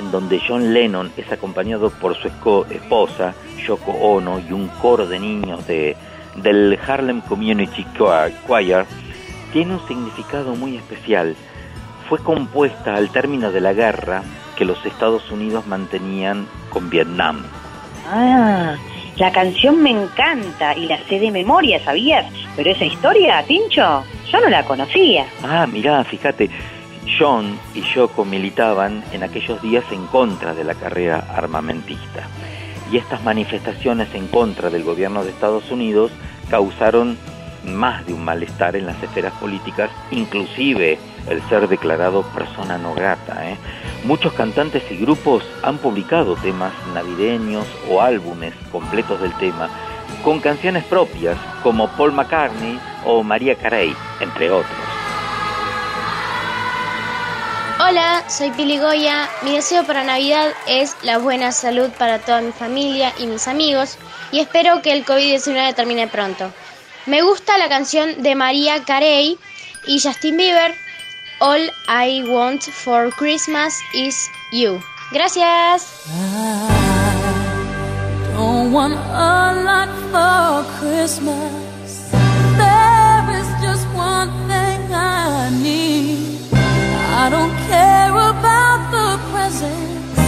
[0.00, 2.28] en donde John Lennon es acompañado por su
[2.70, 3.34] esposa,
[3.66, 5.96] Yoko Ono, y un coro de niños de,
[6.36, 8.86] del Harlem Community Choir, Choir,
[9.52, 11.36] tiene un significado muy especial.
[12.08, 14.22] Fue compuesta al término de la guerra
[14.56, 17.44] que los Estados Unidos mantenían con Vietnam.
[18.08, 18.76] Ah,
[19.16, 22.26] la canción me encanta y la sé de memoria, ¿sabías?
[22.56, 25.26] Pero esa historia, Tincho, yo no la conocía.
[25.42, 26.50] Ah, mirá, fíjate,
[27.18, 32.28] John y Yoko militaban en aquellos días en contra de la carrera armamentista.
[32.90, 36.10] Y estas manifestaciones en contra del gobierno de Estados Unidos
[36.50, 37.16] causaron
[37.64, 40.98] más de un malestar en las esferas políticas, inclusive
[41.28, 43.50] el ser declarado persona no grata.
[43.50, 43.56] ¿eh?
[44.04, 49.68] Muchos cantantes y grupos han publicado temas navideños o álbumes completos del tema,
[50.24, 54.89] con canciones propias como Paul McCartney o María Carey, entre otros.
[57.82, 59.26] Hola, soy Pili Goya.
[59.42, 63.96] Mi deseo para Navidad es la buena salud para toda mi familia y mis amigos
[64.30, 66.52] y espero que el COVID-19 termine pronto.
[67.06, 69.38] Me gusta la canción de María Carey
[69.86, 70.74] y Justin Bieber,
[71.38, 74.14] All I Want for Christmas is
[74.52, 74.78] You.
[75.10, 76.04] Gracias.
[78.34, 81.69] Don't want a lot for Christmas.
[87.70, 90.18] Care about the presents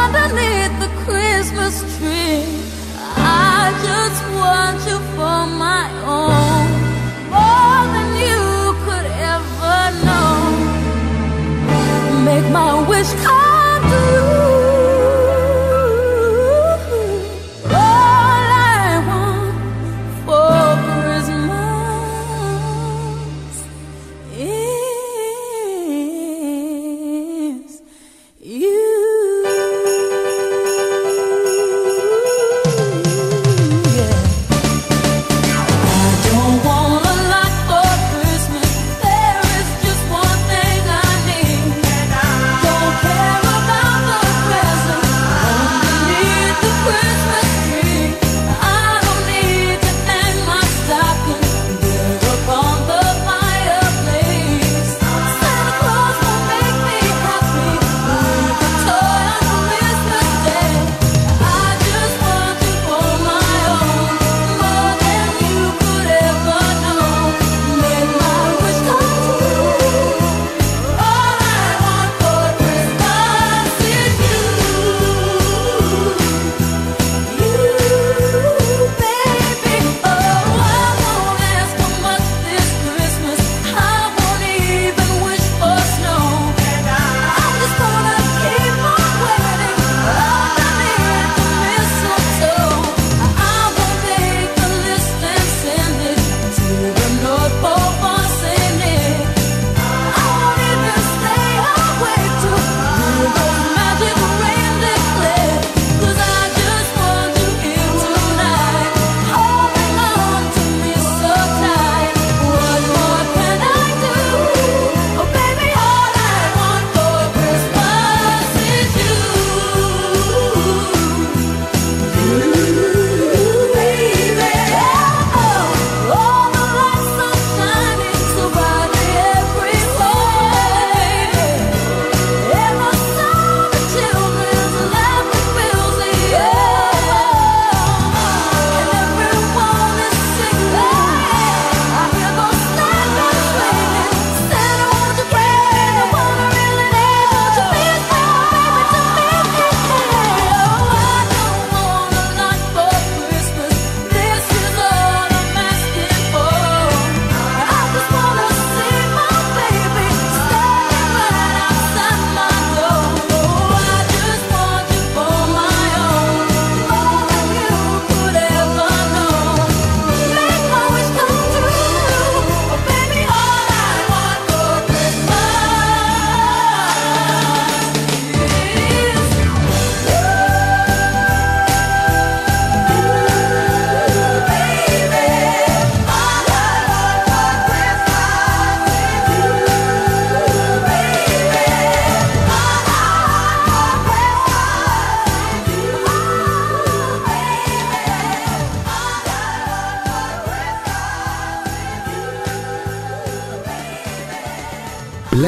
[0.00, 2.48] underneath the Christmas tree.
[3.16, 5.84] I just want you for my
[6.18, 6.66] own,
[7.34, 8.42] more than you
[8.84, 10.32] could ever know.
[12.28, 14.51] Make my wish come true.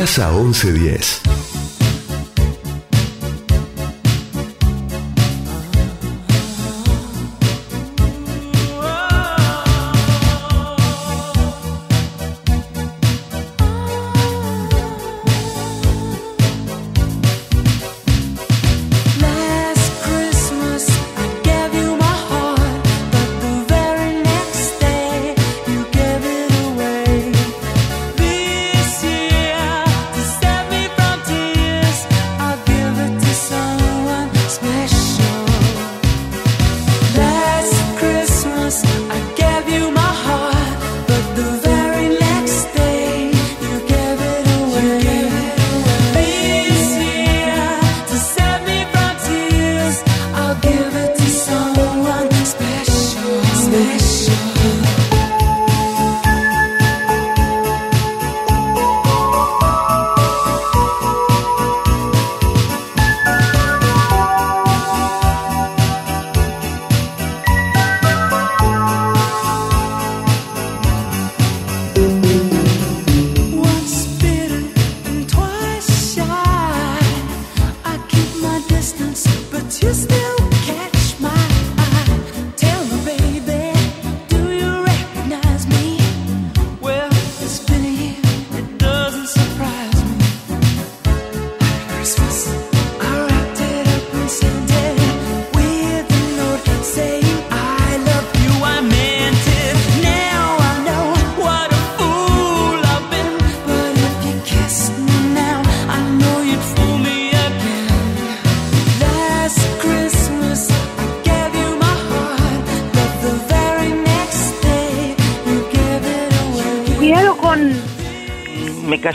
[0.04, 1.23] Plaza 1110.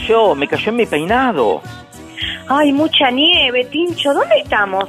[0.10, 1.62] Cayó, me cayó en mi peinado.
[2.48, 4.14] Ay, mucha nieve, Tincho.
[4.14, 4.86] ¿Dónde estamos?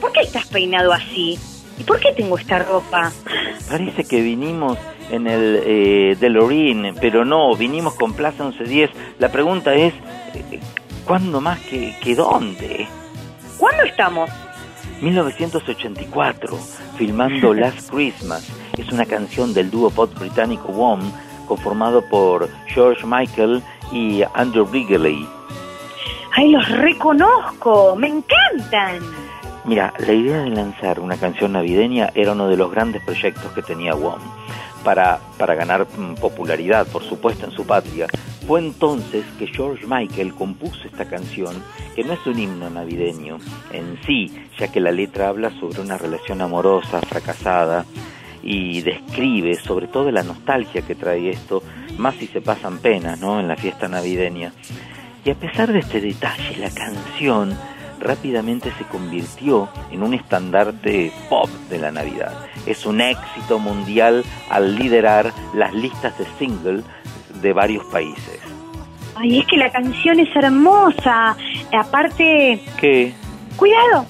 [0.00, 1.38] ¿Por qué estás peinado así?
[1.78, 3.12] ¿Y por qué tengo esta ropa?
[3.68, 4.76] Parece que vinimos
[5.10, 8.90] en el eh, DeLorean, pero no, vinimos con Plaza 1110.
[9.20, 9.94] La pregunta es,
[10.34, 10.60] eh,
[11.04, 12.88] ¿cuándo más que, que dónde?
[13.58, 14.28] ¿Cuándo estamos?
[15.00, 16.58] 1984,
[16.98, 18.50] filmando Last Christmas.
[18.76, 21.12] Es una canción del dúo pop británico Wham,
[21.46, 23.62] conformado por George Michael
[23.94, 25.26] y Andrew Wrigley.
[26.36, 29.00] Ay, los reconozco, me encantan.
[29.64, 33.62] Mira, la idea de lanzar una canción navideña era uno de los grandes proyectos que
[33.62, 34.20] tenía Wham.
[34.82, 38.06] Para, para ganar mm, popularidad, por supuesto, en su patria.
[38.46, 41.54] Fue entonces que George Michael compuso esta canción,
[41.96, 43.38] que no es un himno navideño
[43.72, 47.86] en sí, ya que la letra habla sobre una relación amorosa, fracasada,
[48.44, 51.62] y describe sobre todo la nostalgia que trae esto,
[51.96, 53.40] más si se pasan penas, ¿no?
[53.40, 54.52] En la fiesta navideña.
[55.24, 57.56] Y a pesar de este detalle, la canción
[57.98, 62.32] rápidamente se convirtió en un estandarte pop de la Navidad.
[62.66, 66.82] Es un éxito mundial al liderar las listas de single
[67.40, 68.40] de varios países.
[69.16, 71.34] Ay, es que la canción es hermosa.
[71.72, 73.14] Aparte, ¿Qué?
[73.56, 74.06] cuidado.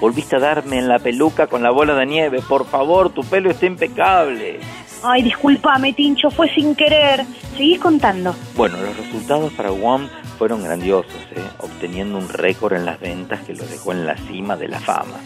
[0.00, 2.42] Volviste a darme en la peluca con la bola de nieve.
[2.46, 4.60] Por favor, tu pelo está impecable.
[5.02, 7.24] Ay, discúlpame, Tincho, fue sin querer.
[7.56, 8.34] Seguís contando.
[8.56, 11.42] Bueno, los resultados para Wham fueron grandiosos, ¿eh?
[11.58, 15.18] obteniendo un récord en las ventas que lo dejó en la cima de la fama.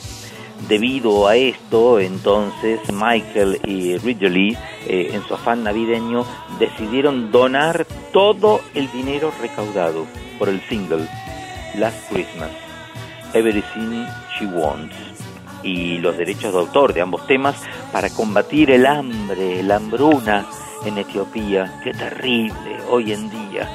[0.68, 4.57] Debido a esto, entonces Michael y Ridley,
[4.87, 6.25] eh, en su afán navideño,
[6.59, 10.07] decidieron donar todo el dinero recaudado
[10.39, 11.09] por el single
[11.77, 12.51] Last Christmas,
[13.35, 14.07] Everything
[14.39, 14.97] She Wants,
[15.62, 17.57] y los derechos de autor de ambos temas
[17.93, 20.47] para combatir el hambre, la hambruna
[20.85, 21.81] en Etiopía.
[21.85, 23.68] Qué terrible hoy en día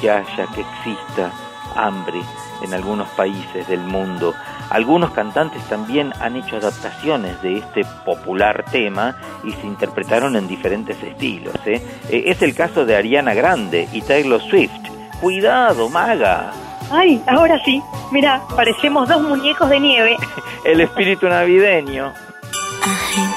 [0.00, 1.32] que haya, que exista
[1.76, 2.20] hambre
[2.62, 4.34] en algunos países del mundo.
[4.70, 11.00] Algunos cantantes también han hecho adaptaciones de este popular tema y se interpretaron en diferentes
[11.02, 11.54] estilos.
[11.66, 11.80] ¿eh?
[12.10, 14.72] Eh, Es el caso de Ariana Grande y Taylor Swift.
[15.20, 16.52] Cuidado, maga.
[16.90, 17.82] Ay, ahora sí.
[18.10, 20.16] Mira, parecemos dos muñecos de nieve.
[20.64, 22.12] El espíritu navideño.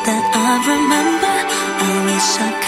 [0.05, 1.37] that I remember.
[1.83, 2.61] I wish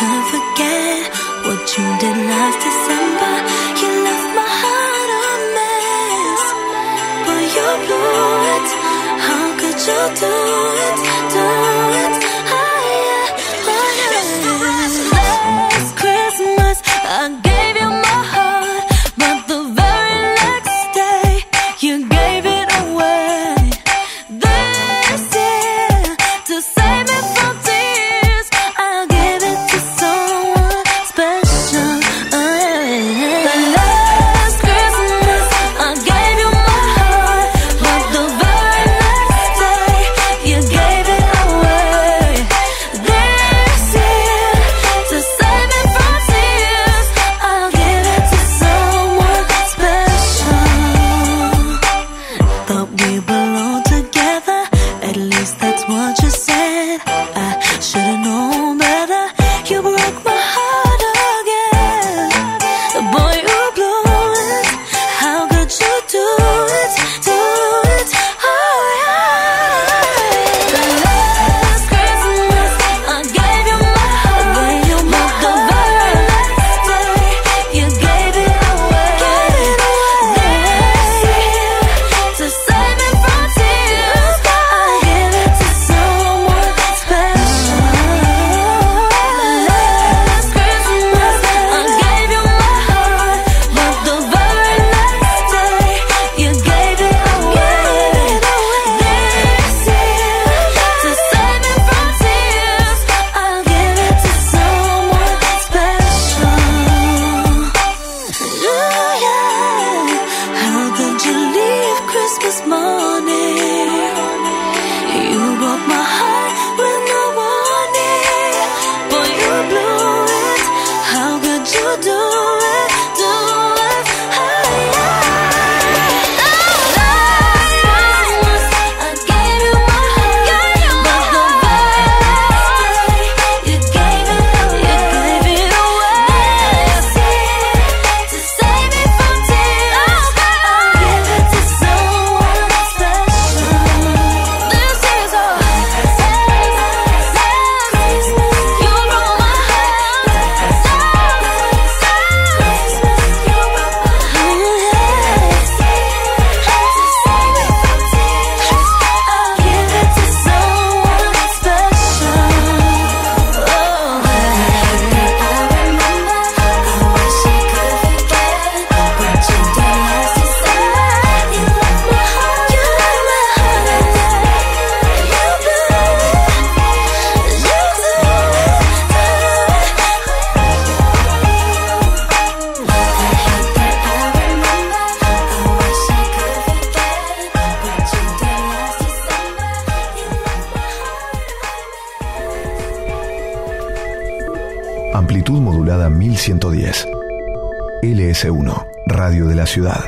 [199.74, 200.08] Ciudad.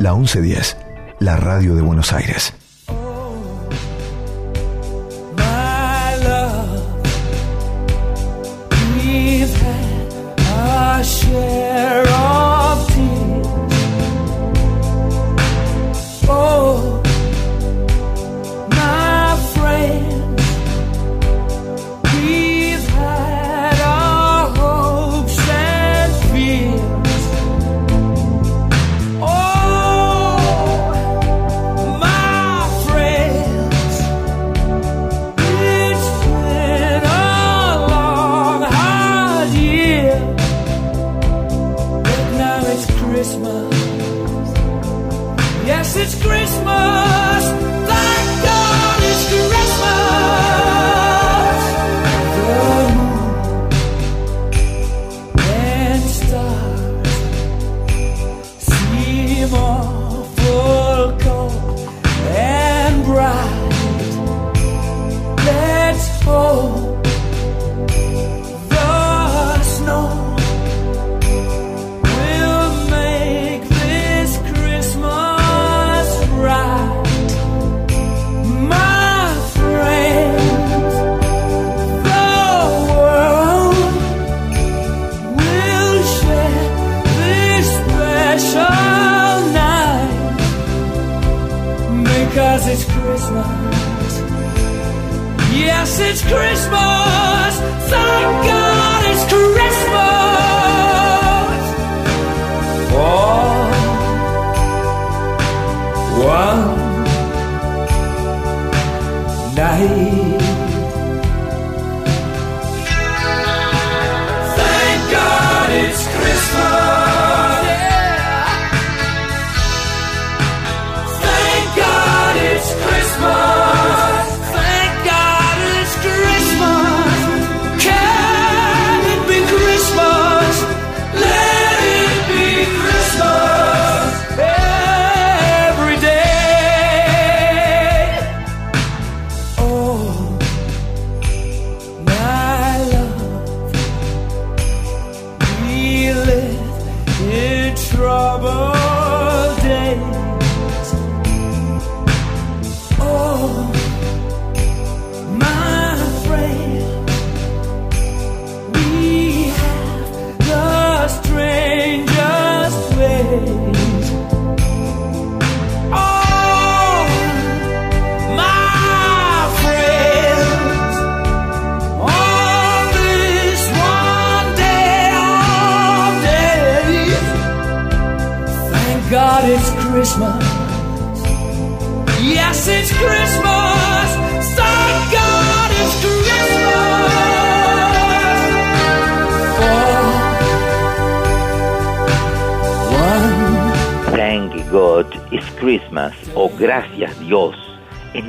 [0.00, 0.76] La 1110,
[1.20, 2.52] la radio de Buenos Aires.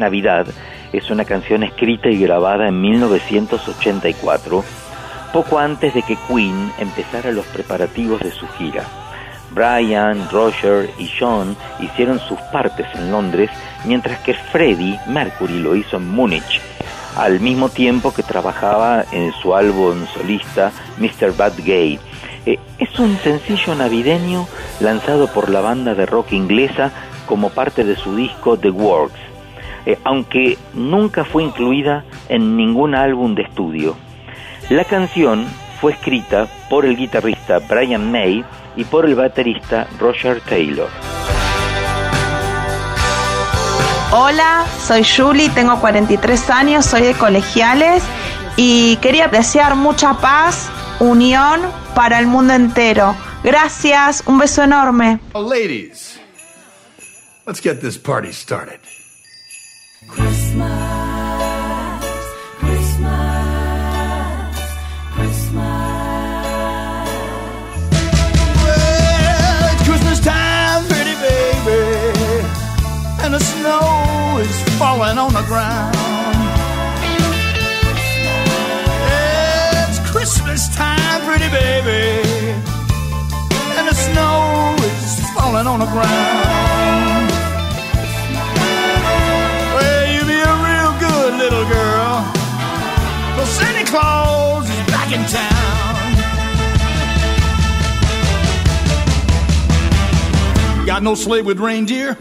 [0.10, 0.48] Navidad
[0.92, 4.64] es una canción escrita y grabada en 1984,
[5.32, 8.86] poco antes de que Queen empezara los preparativos de su gira.
[9.52, 13.52] Brian, Roger y John hicieron sus partes en Londres,
[13.86, 16.60] mientras que Freddie Mercury lo hizo en Múnich,
[17.16, 21.38] al mismo tiempo que trabajaba en su álbum solista Mr.
[21.38, 22.00] Bad Gay.
[22.48, 24.48] Eh, es un sencillo navideño
[24.80, 26.92] lanzado por la banda de rock inglesa
[27.28, 29.29] como parte de su disco The Works,
[29.86, 33.96] eh, aunque nunca fue incluida en ningún álbum de estudio.
[34.70, 35.48] La canción
[35.80, 38.44] fue escrita por el guitarrista Brian May
[38.76, 40.90] y por el baterista Roger Taylor.
[44.12, 48.04] Hola, soy Julie, tengo 43 años, soy de colegiales
[48.58, 50.70] y quería desear mucha paz,
[51.00, 51.62] unión
[51.94, 53.16] para el mundo entero.
[53.44, 55.20] Gracias, un beso enorme.
[55.34, 56.20] Oh, ladies,
[57.46, 58.80] let's get this party started.
[73.32, 75.96] And the snow is falling on the ground.
[79.86, 82.24] It's Christmas time, pretty baby,
[83.78, 87.30] and the snow is falling on the ground.
[89.76, 92.26] Well, you be a real good little girl,
[93.36, 96.16] 'cause Santa Claus is back in town.
[100.88, 102.18] Got no sleigh with reindeer?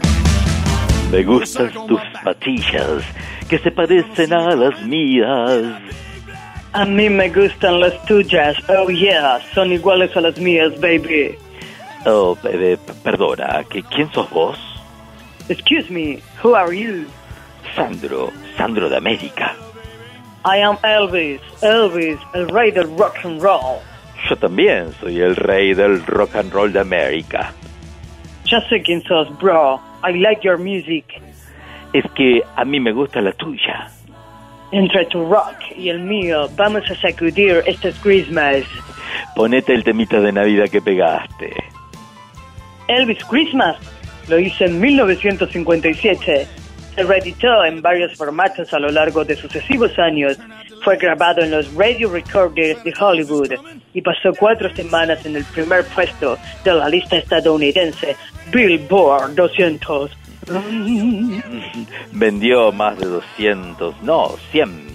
[1.11, 3.03] Me gustan tus patillas,
[3.49, 5.81] que se parecen a las mías.
[6.73, 11.35] A mí me gustan las tuyas, oh yeah, son iguales a las mías, baby.
[12.05, 14.57] Oh, p- perdona, ¿que, ¿quién sos vos?
[15.49, 17.05] Excuse me, who are you?
[17.75, 19.55] Sandro, Sandro de América.
[20.45, 23.79] I am Elvis, Elvis, el rey del rock and roll.
[24.29, 27.51] Yo también soy el rey del rock and roll de América.
[28.49, 29.79] Ya sé quién sos, bro.
[30.03, 31.05] I like your music.
[31.93, 33.91] Es que a mí me gusta la tuya.
[34.71, 38.63] Entre tu rock y el mío, vamos a sacudir este Christmas.
[39.35, 41.53] Ponete el temita de Navidad que pegaste.
[42.87, 43.77] Elvis Christmas
[44.27, 46.47] lo hice en 1957.
[46.95, 50.39] Se reeditó en varios formatos a lo largo de sucesivos años.
[50.83, 53.53] Fue grabado en los radio recorders de Hollywood
[53.93, 58.15] y pasó cuatro semanas en el primer puesto de la lista estadounidense
[58.51, 60.11] Billboard 200.
[62.11, 64.87] Vendió más de 200, no, 100,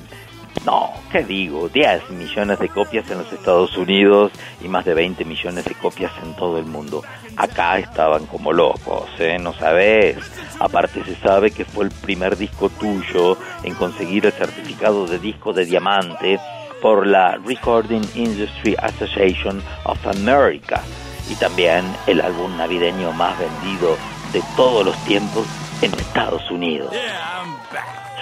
[0.66, 1.68] no, ¿qué digo?
[1.68, 4.32] 10 millones de copias en los Estados Unidos
[4.62, 7.02] y más de 20 millones de copias en todo el mundo.
[7.36, 9.38] Acá estaban como locos, ¿eh?
[9.38, 10.16] ¿No sabes?
[10.58, 15.52] Aparte se sabe que fue el primer disco tuyo en conseguir el certificado de disco
[15.52, 16.40] de diamante
[16.80, 20.82] por la Recording Industry Association of America
[21.28, 23.96] y también el álbum navideño más vendido
[24.32, 25.46] de todos los tiempos
[25.82, 26.92] en Estados Unidos.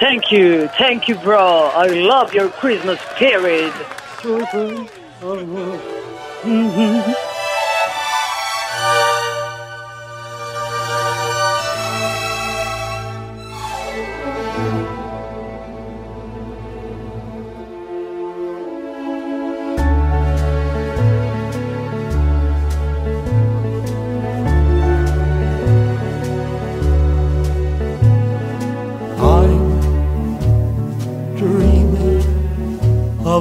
[0.01, 1.71] Thank you, thank you, bro.
[1.75, 3.73] I love your Christmas spirit.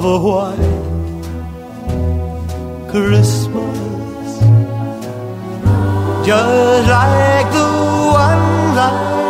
[0.04, 0.58] Of a white
[2.90, 4.38] Christmas,
[6.26, 7.68] just like the
[8.10, 9.21] one I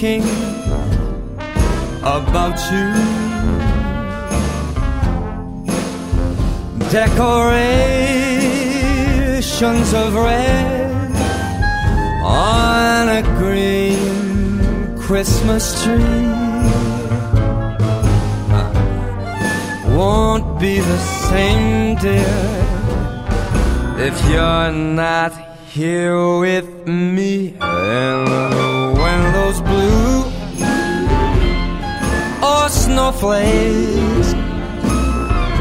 [0.00, 0.49] just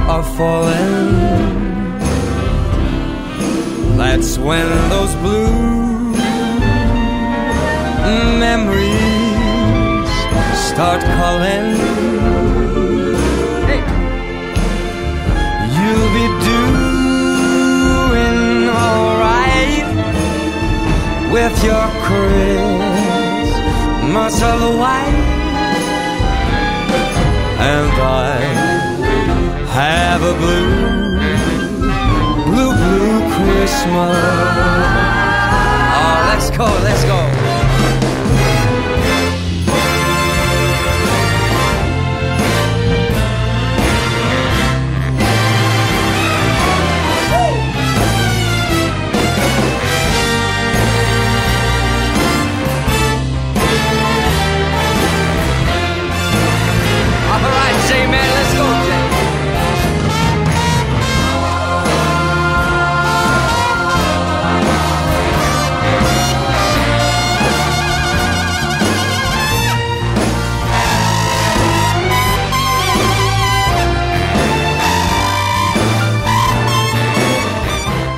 [0.09, 1.09] are falling.
[3.95, 6.13] That's when those blue
[8.45, 10.09] memories
[10.69, 11.65] start calling.
[13.69, 13.83] Hey.
[15.77, 18.39] You'll be doing
[18.85, 19.87] alright
[21.35, 22.75] with your Christmas
[24.41, 25.21] of white,
[27.59, 28.68] and I
[29.79, 31.19] have a blue,
[32.45, 34.17] blue, blue Christmas.
[35.95, 37.38] Oh, let's go, let's go.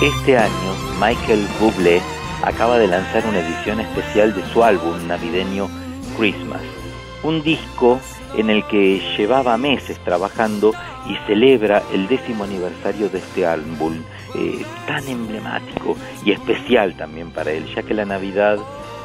[0.02, 2.02] Este año, Michael Bublé
[2.42, 5.70] acaba de lanzar una edición especial de su álbum navideño
[6.18, 6.64] Christmas,
[7.22, 8.00] un disco
[8.36, 10.74] en el que llevaba meses trabajando
[11.08, 14.02] y celebra el décimo aniversario de este álbum,
[14.34, 15.96] eh, tan emblemático
[16.26, 18.58] y especial también para él, ya que la Navidad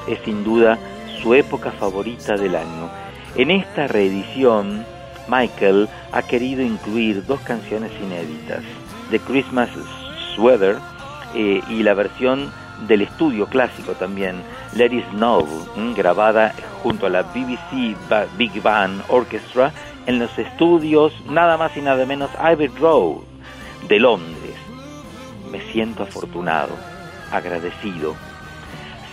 [0.08, 0.78] es sin duda
[1.20, 2.88] su época favorita del año.
[3.34, 4.86] En esta reedición,
[5.28, 8.62] Michael ha querido incluir dos canciones inéditas,
[9.10, 9.68] The Christmas
[10.36, 10.78] Sweater
[11.34, 12.52] eh, y la versión
[12.86, 14.42] del estudio clásico también,
[14.74, 15.46] Let It Snow,
[15.96, 17.96] grabada junto a la BBC
[18.36, 19.72] Big Band Orchestra
[20.06, 23.22] en los estudios nada más y nada menos Abbey Road
[23.88, 24.54] de Londres.
[25.50, 26.76] Me siento afortunado,
[27.32, 28.14] agradecido.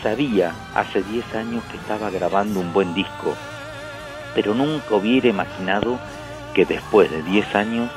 [0.02, 3.34] Sabía hace 10 años que estaba grabando un buen disco,
[4.36, 5.98] pero nunca hubiera imaginado
[6.54, 7.90] que después de 10 años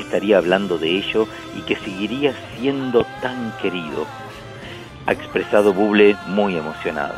[0.00, 1.26] estaría hablando de ello
[1.56, 4.06] y que seguiría siendo tan querido.
[5.06, 7.14] Ha expresado Buble muy emocionado.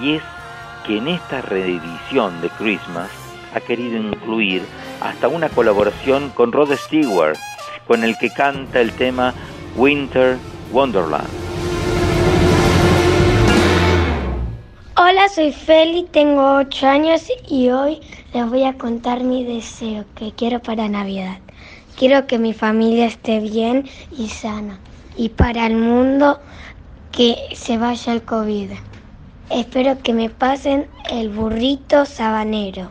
[0.00, 0.22] Y es
[0.86, 3.10] que en esta reedición de Christmas
[3.54, 4.62] ha querido incluir
[5.00, 7.36] hasta una colaboración con Rod Stewart,
[7.86, 9.34] con el que canta el tema
[9.76, 10.36] Winter
[10.72, 11.28] Wonderland.
[14.98, 18.00] Hola, soy Feli, tengo 8 años y hoy
[18.32, 21.38] les voy a contar mi deseo que quiero para Navidad.
[21.96, 24.78] Quiero que mi familia esté bien y sana
[25.16, 26.38] y para el mundo
[27.10, 28.72] que se vaya el COVID.
[29.48, 32.90] Espero que me pasen el burrito sabanero.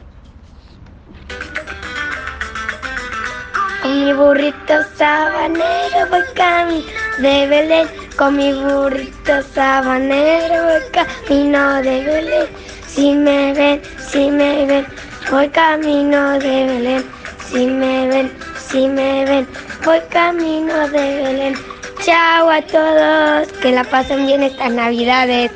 [3.84, 6.86] Con mi burrito sabanero voy camino
[7.20, 7.88] de Belén.
[8.18, 12.48] Con mi burrito sabanero voy camino de Belén.
[12.88, 14.88] Si me ven, si me ven,
[15.30, 17.06] voy camino de Belén.
[17.48, 18.32] Si me ven,
[18.70, 19.48] si me ven,
[19.84, 21.56] voy camino de Belén.
[22.04, 25.52] Chao a todos, que la pasen bien estas navidades.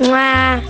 [0.00, 0.62] ¡Mua!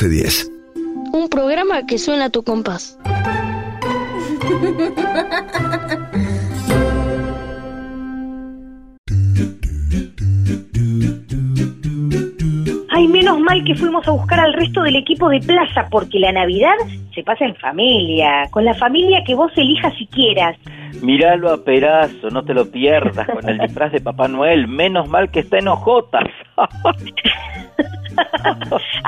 [0.00, 0.52] 1110.
[1.12, 2.98] Un programa que suena a tu compás.
[12.90, 16.32] Ay, menos mal que fuimos a buscar al resto del equipo de plaza, porque la
[16.32, 16.76] Navidad
[17.14, 20.58] se pasa en familia, con la familia que vos elijas si quieras.
[21.02, 24.68] Míralo a Perazo, no te lo pierdas con el disfraz de Papá Noel.
[24.68, 26.25] Menos mal que está en hojotas.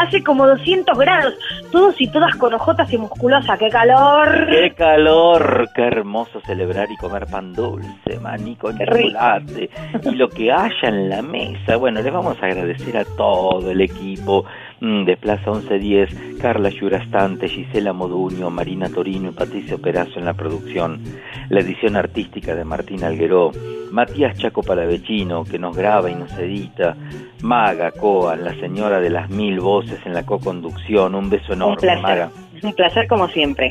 [0.09, 1.35] Hace como 200 grados,
[1.71, 4.47] todos y todas con ojotas y musculosa, ¡qué calor!
[4.49, 5.69] ¡Qué calor!
[5.75, 9.69] ¡Qué hermoso celebrar y comer pan dulce, maní con chocolate!
[10.05, 11.77] Y lo que haya en la mesa.
[11.77, 14.47] Bueno, le vamos a agradecer a todo el equipo
[14.81, 20.33] mm, de Plaza 1110, Carla Yurastante, Gisela Moduño, Marina Torino y Patricio Perazo en la
[20.33, 21.03] producción,
[21.51, 23.51] la edición artística de Martín Algueró,
[23.91, 26.97] Matías Chaco Palavecino, que nos graba y nos edita,
[27.43, 31.77] Maga Coa, la señora de las mil voces en la co-conducción, un beso Un enorme,
[31.81, 32.31] placer, Maga.
[32.63, 33.71] un placer como siempre.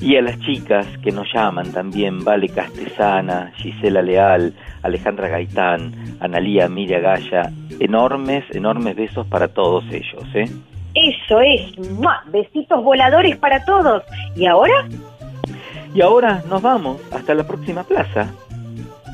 [0.00, 6.68] Y a las chicas que nos llaman también, Vale Castesana, Gisela Leal, Alejandra Gaitán, Analía
[6.68, 7.50] Miria Gaya,
[7.80, 10.48] enormes, enormes besos para todos ellos, ¿eh?
[10.94, 12.22] Eso es, ¡mua!
[12.32, 14.02] besitos voladores para todos.
[14.34, 14.88] ¿Y ahora?
[15.94, 18.32] Y ahora nos vamos, hasta la próxima plaza.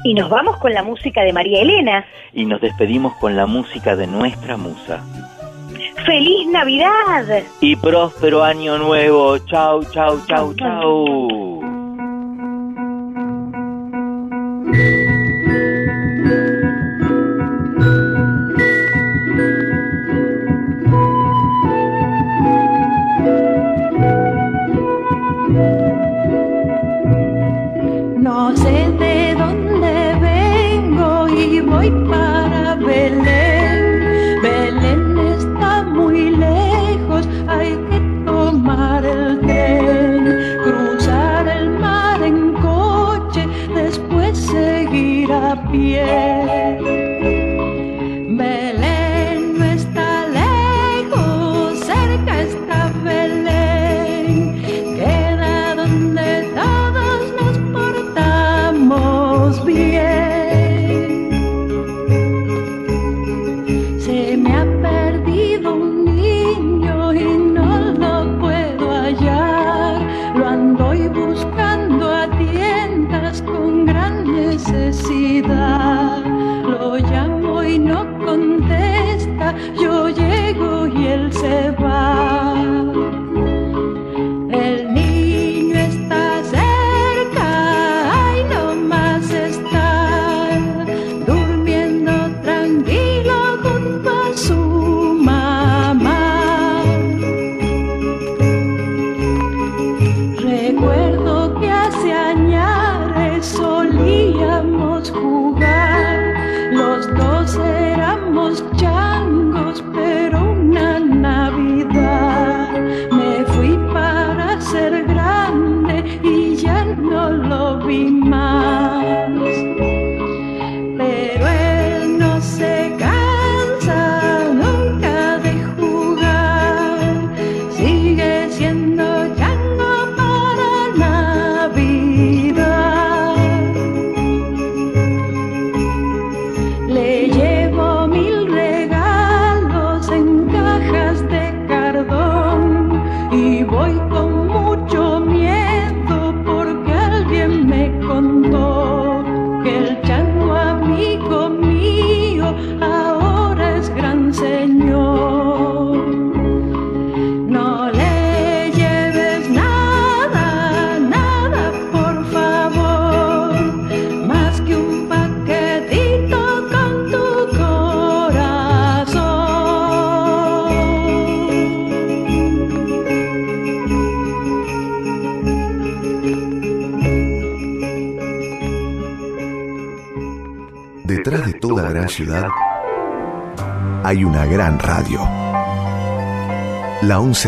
[0.04, 2.04] Y nos vamos con la música de María Elena.
[2.32, 5.02] Y nos despedimos con la música de nuestra musa.
[6.04, 7.42] ¡Feliz Navidad!
[7.60, 9.38] Y próspero año nuevo.
[9.38, 11.62] Chau, chau, chau, chau.
[28.18, 29.15] No sé de dónde vengo
[31.90, 33.25] para Belén.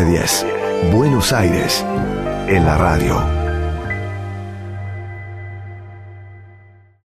[0.05, 0.45] 1310.
[0.93, 1.85] Buenos Aires
[2.47, 3.28] en la radio.